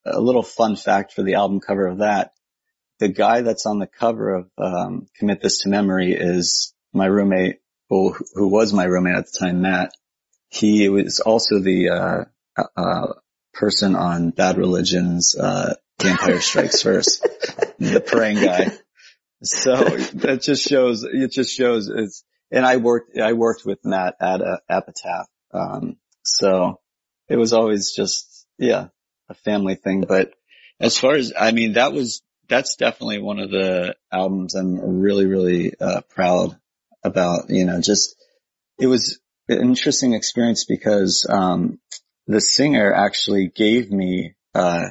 [0.06, 2.34] a little fun fact for the album cover of that.
[3.00, 7.62] The guy that's on the cover of, um, commit this to memory is my roommate,
[7.90, 9.92] who, who was my roommate at the time, Matt.
[10.50, 13.14] He was also the, uh, uh,
[13.54, 17.24] person on Bad Religion's, uh, The Empire Strikes First,
[17.80, 18.72] the praying guy.
[19.42, 24.16] So that just shows, it just shows it's, and I worked, I worked with Matt
[24.22, 25.26] at uh, Epitaph.
[25.52, 26.80] Um, so
[27.30, 28.88] it was always just, yeah,
[29.30, 30.04] a family thing.
[30.08, 30.34] But
[30.80, 35.28] as far as, I mean, that was, that's definitely one of the albums I'm really,
[35.28, 36.58] really, uh, proud
[37.04, 38.16] about, you know, just,
[38.80, 41.80] it was an interesting experience because, um,
[42.28, 44.88] the singer actually gave me, uh,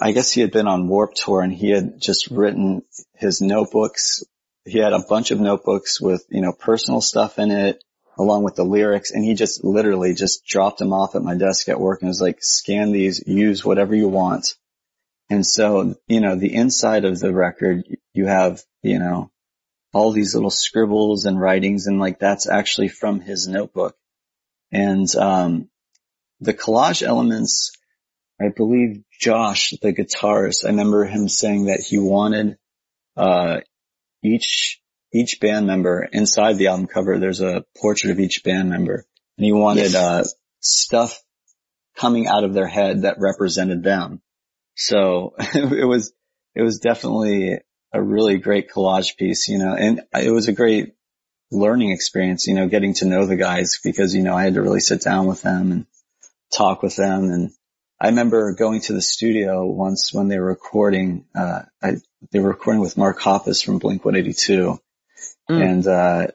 [0.00, 2.82] I guess he had been on Warped Tour and he had just written
[3.14, 4.24] his notebooks.
[4.64, 7.82] He had a bunch of notebooks with, you know, personal stuff in it
[8.18, 11.68] along with the lyrics and he just literally just dropped them off at my desk
[11.68, 14.54] at work and was like, scan these, use whatever you want.
[15.30, 19.30] And so, you know, the inside of the record, you have, you know,
[19.94, 23.96] all these little scribbles and writings and like that's actually from his notebook.
[24.70, 25.68] And, um,
[26.40, 27.72] the collage elements,
[28.40, 32.58] I believe Josh, the guitarist, I remember him saying that he wanted,
[33.16, 33.60] uh,
[34.22, 34.81] each,
[35.12, 39.04] each band member inside the album cover, there's a portrait of each band member
[39.36, 39.94] and he wanted, yes.
[39.94, 40.24] uh,
[40.60, 41.22] stuff
[41.96, 44.22] coming out of their head that represented them.
[44.74, 46.12] So it was,
[46.54, 47.58] it was definitely
[47.92, 50.94] a really great collage piece, you know, and it was a great
[51.50, 54.62] learning experience, you know, getting to know the guys because, you know, I had to
[54.62, 55.86] really sit down with them and
[56.50, 57.50] talk with them and
[58.02, 61.98] I remember going to the studio once when they were recording, uh, I,
[62.32, 64.76] they were recording with Mark Hoppus from Blink 182.
[65.50, 65.62] Mm.
[65.62, 66.26] And, uh,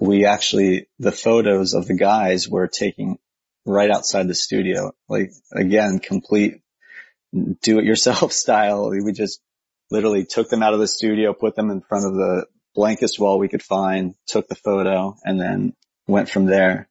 [0.00, 3.18] we actually, the photos of the guys were taking
[3.64, 4.92] right outside the studio.
[5.08, 6.60] Like again, complete
[7.62, 8.90] do it yourself style.
[8.90, 9.40] We just
[9.90, 13.38] literally took them out of the studio, put them in front of the blankest wall
[13.38, 15.74] we could find, took the photo and then
[16.08, 16.88] went from there.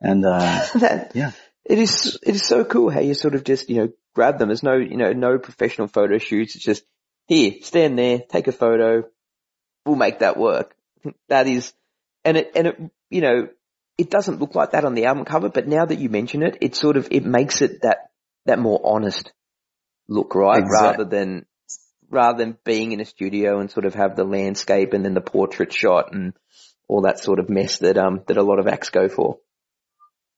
[0.00, 1.32] And, uh, that, yeah
[1.70, 4.48] it is it is so cool how you sort of just you know grab them.
[4.48, 6.56] There's no you know no professional photo shoots.
[6.56, 6.82] It's just
[7.26, 9.04] here, stand there, take a photo.
[9.86, 10.74] We'll make that work.
[11.28, 11.72] That is,
[12.24, 13.48] and it and it you know
[13.98, 16.58] it doesn't look like that on the album cover, but now that you mention it,
[16.60, 18.10] it sort of it makes it that
[18.46, 19.32] that more honest
[20.08, 20.62] look, right?
[20.62, 20.88] Exactly.
[20.88, 21.46] Rather than
[22.08, 25.20] rather than being in a studio and sort of have the landscape and then the
[25.20, 26.32] portrait shot and
[26.88, 29.38] all that sort of mess that um that a lot of acts go for.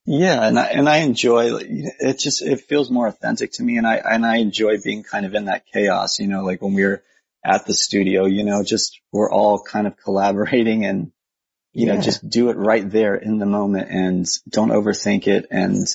[0.04, 2.18] Yeah, and I and I enjoy it.
[2.18, 5.34] Just it feels more authentic to me, and I and I enjoy being kind of
[5.34, 6.18] in that chaos.
[6.18, 7.04] You know, like when we're
[7.44, 11.12] at the studio, you know, just we're all kind of collaborating and
[11.72, 11.94] you yeah.
[11.94, 15.46] know just do it right there in the moment and don't overthink it.
[15.50, 15.86] And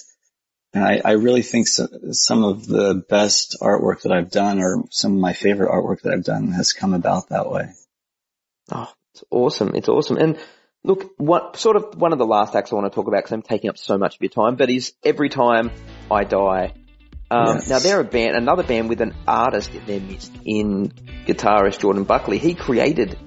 [0.73, 4.83] and I, I really think so, some of the best artwork that I've done, or
[4.91, 7.69] some of my favorite artwork that I've done, has come about that way.
[8.71, 9.75] Oh, it's awesome!
[9.75, 10.37] It's awesome, and
[10.87, 13.33] Look, what sort of one of the last acts I want to talk about because
[13.33, 15.69] I'm taking up so much of your time, but is every time
[16.09, 16.73] I die.
[17.29, 17.69] Um, yes.
[17.69, 20.89] Now they're a band, another band with an artist in their midst in
[21.25, 22.37] guitarist Jordan Buckley.
[22.37, 23.17] He created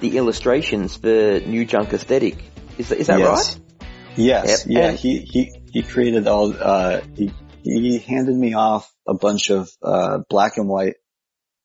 [0.00, 1.06] the illustrations for
[1.40, 2.42] New Junk Aesthetic.
[2.78, 3.56] Is that, is that yes.
[3.56, 3.86] right?
[4.16, 4.66] Yes.
[4.66, 4.76] Yep.
[4.76, 4.88] Yeah.
[4.88, 7.32] And he, he, he created all, uh, he,
[7.62, 10.96] he handed me off a bunch of, uh, black and white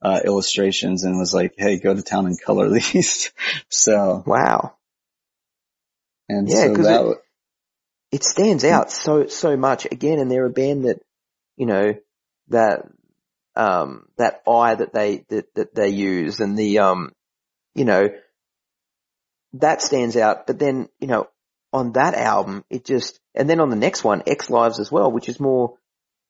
[0.01, 3.31] uh, illustrations and was like, Hey, go to town and color these.
[3.69, 4.75] so wow.
[6.29, 7.17] And Yeah, so that, it-
[8.11, 10.99] it stands out so so much again and they're a band that
[11.60, 11.93] you know
[12.47, 12.88] that
[13.55, 17.12] um that eye that they that, that they use and the um
[17.76, 18.10] you know
[19.53, 20.47] that stands out.
[20.47, 21.28] But then you know
[21.72, 25.12] on that album it just and then on the next one Ex Lives as well
[25.12, 25.76] which is more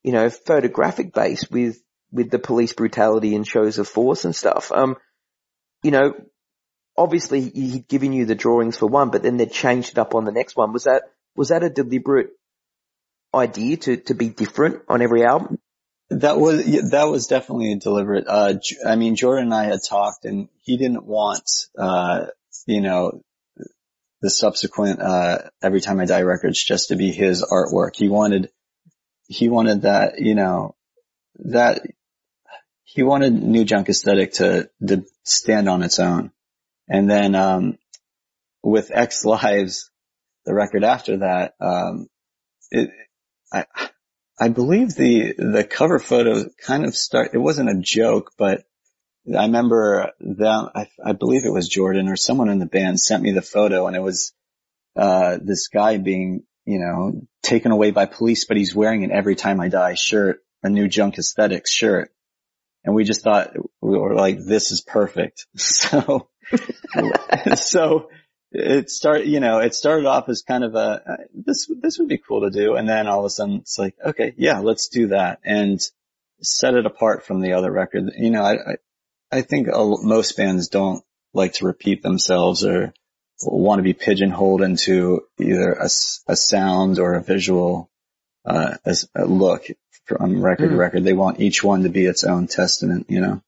[0.04, 4.72] you know photographic based with with the police brutality and shows of force and stuff.
[4.72, 4.98] Um
[5.84, 6.14] you know
[6.98, 10.26] obviously he'd given you the drawings for one but then they'd changed it up on
[10.26, 10.74] the next one.
[10.74, 11.04] Was that
[11.36, 12.32] was that a deliberate
[13.34, 15.60] idea to, to be different on every album?
[16.10, 18.26] that was, that was definitely deliberate.
[18.28, 18.56] Uh,
[18.86, 22.28] I mean, Jordan and I had talked and he didn't want, uh,
[22.66, 23.22] you know,
[24.22, 27.96] the subsequent, uh, every time I die records just to be his artwork.
[27.96, 28.50] He wanted,
[29.28, 30.76] he wanted that, you know,
[31.46, 31.84] that
[32.84, 36.32] he wanted new junk aesthetic to, to stand on its own.
[36.88, 37.78] And then, um,
[38.64, 39.92] with Ex Lives,
[40.46, 42.08] the record after that, um,
[42.72, 42.90] it,
[43.52, 43.66] I,
[44.40, 48.64] I believe the, the cover photo kind of start, it wasn't a joke, but
[49.28, 53.22] I remember them, I, I believe it was Jordan or someone in the band sent
[53.22, 54.34] me the photo and it was,
[54.96, 59.36] uh, this guy being, you know, taken away by police, but he's wearing an every
[59.36, 62.12] time I die shirt, a new junk aesthetics shirt.
[62.84, 65.46] And we just thought, we were like, this is perfect.
[65.58, 66.30] So,
[67.56, 68.10] so
[68.52, 72.18] it started, you know, it started off as kind of a, this, this would be
[72.18, 72.76] cool to do.
[72.76, 75.80] And then all of a sudden it's like, okay, yeah, let's do that and
[76.42, 78.12] set it apart from the other record.
[78.18, 78.76] You know, I, I,
[79.32, 82.94] I think a, most bands don't like to repeat themselves or
[83.44, 85.86] want to be pigeonholed into either a,
[86.28, 87.90] a sound or a visual,
[88.46, 89.66] uh, as a look
[90.06, 90.80] from record to Mm.
[90.80, 91.04] record.
[91.04, 93.44] They want each one to be its own testament, you know?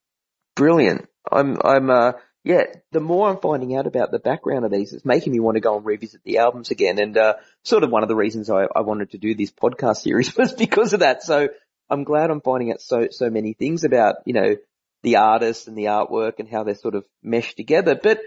[0.55, 1.09] Brilliant.
[1.31, 2.11] I'm, I'm, uh,
[2.43, 5.55] yeah, the more I'm finding out about the background of these, it's making me want
[5.55, 6.99] to go and revisit the albums again.
[6.99, 9.97] And, uh, sort of one of the reasons I, I wanted to do this podcast
[9.97, 11.21] series was because of that.
[11.23, 11.49] So
[11.89, 14.55] I'm glad I'm finding out so, so many things about, you know,
[15.03, 17.99] the artists and the artwork and how they're sort of meshed together.
[18.01, 18.21] But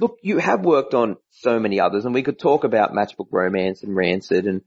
[0.00, 3.84] look, you have worked on so many others and we could talk about Matchbook Romance
[3.84, 4.62] and Rancid and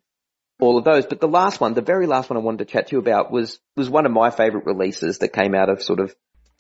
[0.62, 1.06] all of those.
[1.06, 3.32] But the last one, the very last one I wanted to chat to you about
[3.32, 6.16] was, was one of my favorite releases that came out of sort of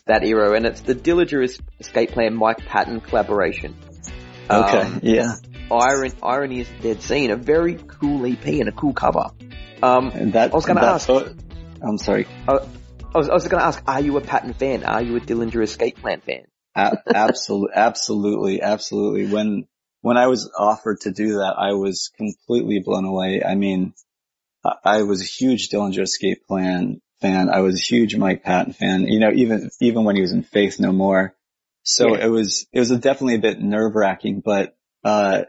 [0.05, 3.75] that era and it's the Dillinger Escape Plan Mike Patton collaboration.
[4.49, 4.77] Okay.
[4.81, 5.35] Um, yeah.
[5.71, 9.31] Iron, Irony is Dead Scene, a very cool EP and a cool cover.
[9.81, 11.33] Um, And that, I was gonna ask- pho-
[11.81, 12.27] I'm sorry.
[12.47, 12.59] I
[13.17, 14.83] was, I was going to ask, are you a Patton fan?
[14.83, 16.45] Are you a Dillinger Escape Plan fan?
[16.75, 19.27] absolutely, absolutely, absolutely.
[19.27, 19.67] When,
[20.01, 23.43] when I was offered to do that, I was completely blown away.
[23.45, 23.93] I mean,
[24.65, 27.49] I, I was a huge Dillinger Escape Plan fan.
[27.49, 30.43] I was a huge Mike Patton fan, you know, even, even when he was in
[30.43, 31.35] Faith No More.
[31.83, 32.25] So Yeah.
[32.25, 35.43] it was, it was definitely a bit nerve wracking, but, uh,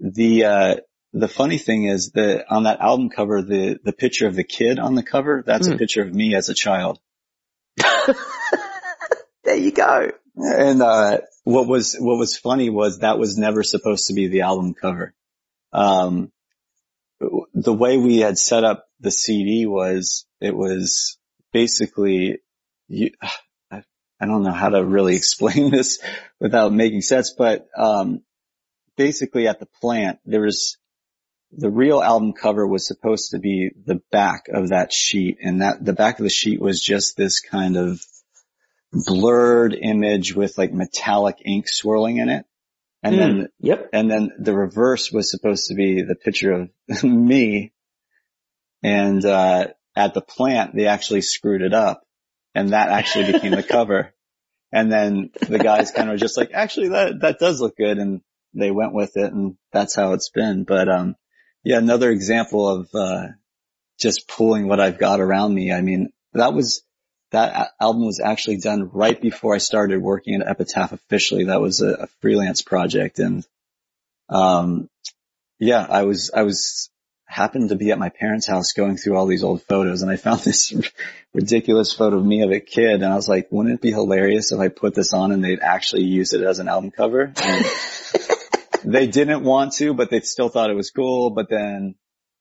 [0.00, 0.74] the, uh,
[1.12, 4.78] the funny thing is that on that album cover, the, the picture of the kid
[4.78, 5.78] on the cover, that's a Mm.
[5.78, 7.00] picture of me as a child.
[9.44, 10.12] there you go.
[10.36, 14.42] And uh, what was what was funny was that was never supposed to be the
[14.42, 15.14] album cover.
[15.72, 16.30] Um,
[17.52, 21.18] the way we had set up the CD was it was
[21.52, 22.38] basically
[22.88, 23.10] you,
[23.70, 23.82] I,
[24.20, 26.00] I don't know how to really explain this
[26.38, 28.22] without making sense, but um,
[28.96, 30.76] basically at the plant there was
[31.52, 35.84] the real album cover was supposed to be the back of that sheet, and that
[35.84, 38.00] the back of the sheet was just this kind of
[38.92, 42.44] blurred image with like metallic ink swirling in it.
[43.02, 43.88] And then, Mm, yep.
[43.92, 47.72] and then the reverse was supposed to be the picture of me.
[48.82, 52.02] And, uh, at the plant, they actually screwed it up
[52.54, 54.12] and that actually became the cover.
[54.72, 57.98] And then the guys kind of were just like, actually that, that does look good.
[57.98, 58.20] And
[58.54, 60.62] they went with it and that's how it's been.
[60.62, 61.16] But, um,
[61.64, 63.26] yeah, another example of, uh,
[63.98, 65.72] just pulling what I've got around me.
[65.72, 66.84] I mean, that was,
[67.32, 71.46] that album was actually done right before I started working at Epitaph officially.
[71.46, 73.44] That was a, a freelance project and,
[74.28, 74.88] um,
[75.58, 76.89] yeah, I was, I was
[77.30, 80.16] happened to be at my parents' house going through all these old photos and I
[80.16, 80.74] found this
[81.32, 84.52] ridiculous photo of me of a kid and I was like, wouldn't it be hilarious
[84.52, 87.32] if I put this on and they'd actually use it as an album cover?
[87.42, 87.64] And
[88.84, 91.30] they didn't want to, but they still thought it was cool.
[91.30, 91.94] But then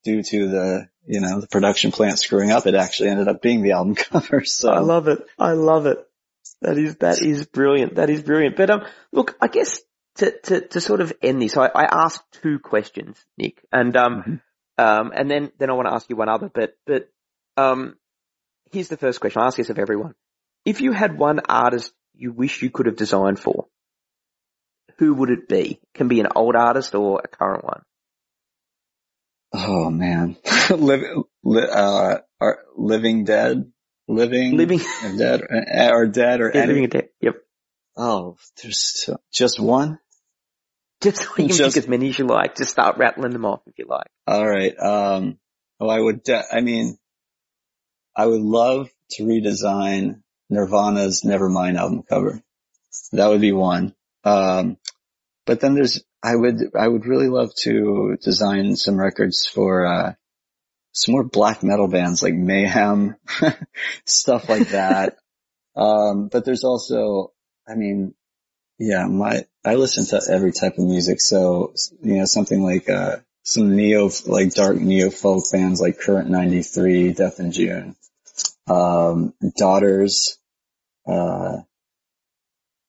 [0.04, 3.62] due to the, you know, the production plant screwing up, it actually ended up being
[3.62, 4.44] the album cover.
[4.44, 5.20] So I love it.
[5.38, 6.00] I love it.
[6.62, 7.96] That is, that is brilliant.
[7.96, 8.58] That is brilliant.
[8.58, 9.82] But, um, look, I guess
[10.16, 14.42] to, to, to sort of end this, I, I asked two questions, Nick, and, um,
[14.80, 17.10] um, and then, then I want to ask you one other, but, but,
[17.58, 17.98] um,
[18.72, 19.42] here's the first question.
[19.42, 20.16] I ask this of everyone.
[20.64, 23.68] if you had one artist you wish you could have designed for,
[24.98, 25.72] who would it be?
[25.72, 27.82] It can be an old artist or a current one.
[29.52, 30.38] Oh man,
[30.70, 31.02] Liv,
[31.44, 33.72] li, uh, are, living dead,
[34.08, 34.80] living, Living,
[35.18, 37.10] dead, or, dead, or yeah, living dead.
[37.22, 37.36] Yep.
[37.98, 40.00] Oh, there's just one.
[41.02, 42.58] Just you can Just- pick as many as you like.
[42.58, 44.08] Just start rattling them off if you like.
[44.28, 44.78] All right.
[44.78, 45.40] Um,
[45.80, 46.24] oh, I would.
[46.24, 46.98] De- I mean,
[48.16, 52.42] I would love to redesign Nirvana's Nevermind album cover.
[53.14, 53.96] That would be one.
[54.24, 54.78] Um,
[55.46, 56.04] but then there's.
[56.22, 56.72] I would.
[56.78, 60.14] I would really love to design some records for uh,
[60.92, 63.16] some more black metal bands like Mayhem,
[64.06, 65.16] stuff like that.
[65.78, 67.32] um, but there's also.
[67.66, 68.16] I mean,
[68.80, 73.18] yeah, my I listen to every type of music, so you know something like uh
[73.44, 77.96] some neo like dark neo folk bands like Current 93, Death in June,
[78.68, 80.38] um, Daughters,
[81.08, 81.58] uh,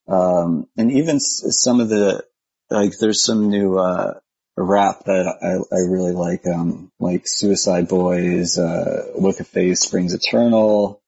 [0.06, 2.24] um, and even some of the
[2.70, 4.14] like there's some new uh
[4.56, 10.14] rap that I I really like um like Suicide Boys, uh, Look of Face, Springs
[10.14, 11.02] Eternal,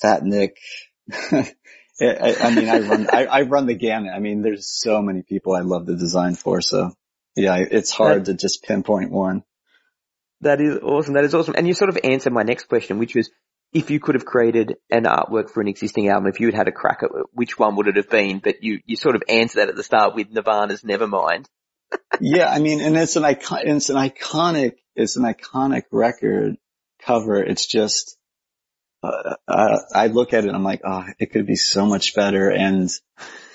[0.00, 0.56] Fat Nick.
[2.00, 4.12] I, I I mean, I run, I, I run the gamut.
[4.14, 6.60] I mean, there's so many people I love the design for.
[6.60, 6.92] So
[7.34, 9.44] yeah, it's hard to just pinpoint one.
[10.40, 11.14] That is awesome.
[11.14, 11.54] That is awesome.
[11.56, 13.30] And you sort of answered my next question, which was
[13.72, 16.68] if you could have created an artwork for an existing album, if you had had
[16.68, 18.38] a crack at it, which one would it have been?
[18.38, 21.46] But you, you sort of answered that at the start with Nirvana's Nevermind.
[22.20, 22.50] yeah.
[22.50, 26.56] I mean, and it's an icon, it's an iconic, it's an iconic record
[27.02, 27.42] cover.
[27.42, 28.15] It's just,
[29.02, 32.14] uh, uh, I look at it and I'm like, oh, it could be so much
[32.14, 32.50] better.
[32.50, 32.90] And,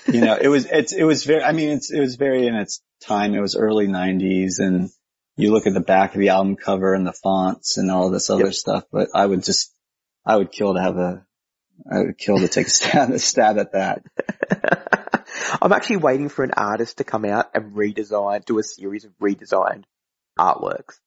[0.06, 2.54] you know, it was, it's, it was very, I mean, it's, it was very in
[2.54, 3.34] its time.
[3.34, 4.90] It was early nineties and
[5.36, 8.30] you look at the back of the album cover and the fonts and all this
[8.30, 8.54] other Yep.
[8.54, 9.72] stuff, but I would just,
[10.24, 11.26] I would kill to have a,
[11.90, 14.04] I would kill to take a stab, a stab at that.
[15.62, 19.12] I'm actually waiting for an artist to come out and redesign, do a series of
[19.20, 19.84] redesigned
[20.38, 20.98] artworks,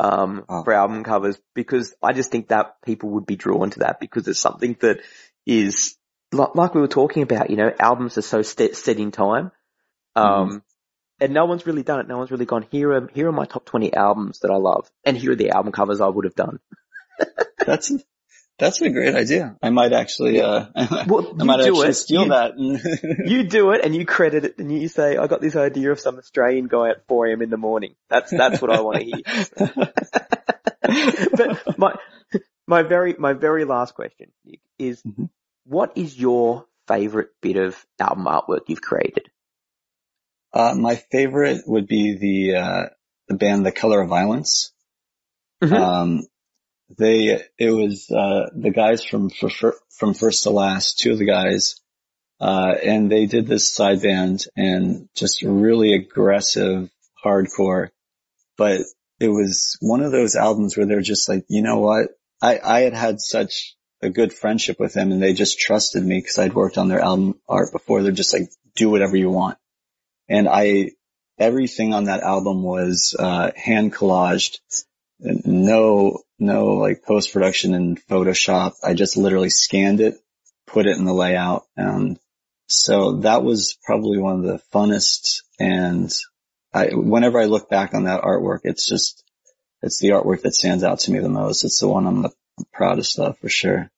[0.00, 0.64] um, Oh.
[0.64, 4.26] for album covers because I just think that people would be drawn to that because
[4.26, 5.00] it's something that
[5.46, 5.96] is
[6.32, 9.52] like, like we were talking about, you know, albums are so set, set in time.
[10.16, 10.62] Um,
[11.20, 12.08] and no one's really done it.
[12.08, 14.90] No one's really gone, here are, here are my top 20 albums that I love
[15.04, 16.60] and here are the album covers I would have done.
[17.66, 17.92] That's,
[18.60, 19.56] that's a great idea.
[19.62, 20.66] I might actually, uh,
[21.08, 21.94] Well, I might actually it.
[21.94, 22.52] steal You- that.
[22.56, 25.90] and- you do it and you credit it and you say, I got this idea
[25.90, 27.94] of some Australian guy at 4am in the morning.
[28.08, 29.92] That's, that's what I want to hear.
[31.36, 31.94] but my,
[32.66, 34.30] my very, my very last question
[34.78, 35.30] is Mhm.
[35.64, 39.30] what is your favorite bit of album artwork you've created?
[40.52, 42.82] uh, my favorite would be the, uh,
[43.28, 44.72] the band The Color of Violence.
[45.62, 45.72] Mhm.
[45.78, 46.22] Um,
[46.96, 51.80] they, it was, uh, the guys from, from first to last, two of the guys,
[52.40, 56.90] uh, and they did this side band and just really aggressive
[57.24, 57.90] hardcore,
[58.56, 58.80] but
[59.20, 62.08] it was one of those albums where they're just like, you know what?
[62.40, 66.18] I, I had had such a good friendship with them and they just trusted me
[66.18, 68.02] because I'd worked on their album art before.
[68.02, 69.58] They're just like, do whatever you want.
[70.26, 70.92] And I,
[71.38, 74.58] everything on that album was, uh, hand collaged.
[75.18, 78.72] No, no like post production in Photoshop.
[78.82, 80.16] I just literally scanned it,
[80.66, 81.64] put it in the layout.
[81.76, 82.18] And
[82.66, 85.42] so that was probably one of the funnest.
[85.58, 86.10] And
[86.72, 89.24] I, whenever I look back on that artwork, it's just,
[89.82, 91.64] it's the artwork that stands out to me the most.
[91.64, 92.32] It's the one I'm the
[92.72, 93.90] proudest of for sure.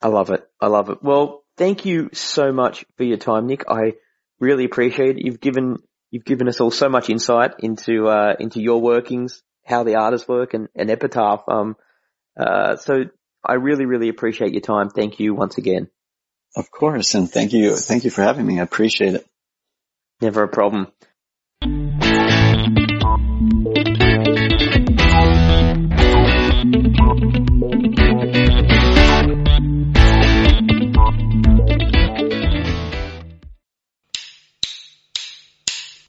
[0.00, 0.48] I love it.
[0.60, 1.02] I love it.
[1.02, 3.64] Well, thank you so much for your time, Nick.
[3.68, 3.94] I
[4.38, 5.24] really appreciate it.
[5.24, 5.78] You've given,
[6.10, 10.26] you've given us all so much insight into, uh, into your workings, how the artists
[10.26, 11.44] work and, and Epitaph.
[11.48, 11.76] Um,
[12.36, 13.04] uh, so
[13.44, 14.90] I really, really appreciate your time.
[14.90, 15.88] Thank you once again.
[16.56, 17.14] Of course.
[17.14, 17.76] And thank you.
[17.76, 18.58] Thank you for having me.
[18.58, 19.26] I appreciate it.
[20.20, 20.88] Never a problem.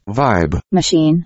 [0.08, 0.60] Vibe.
[0.72, 1.24] machine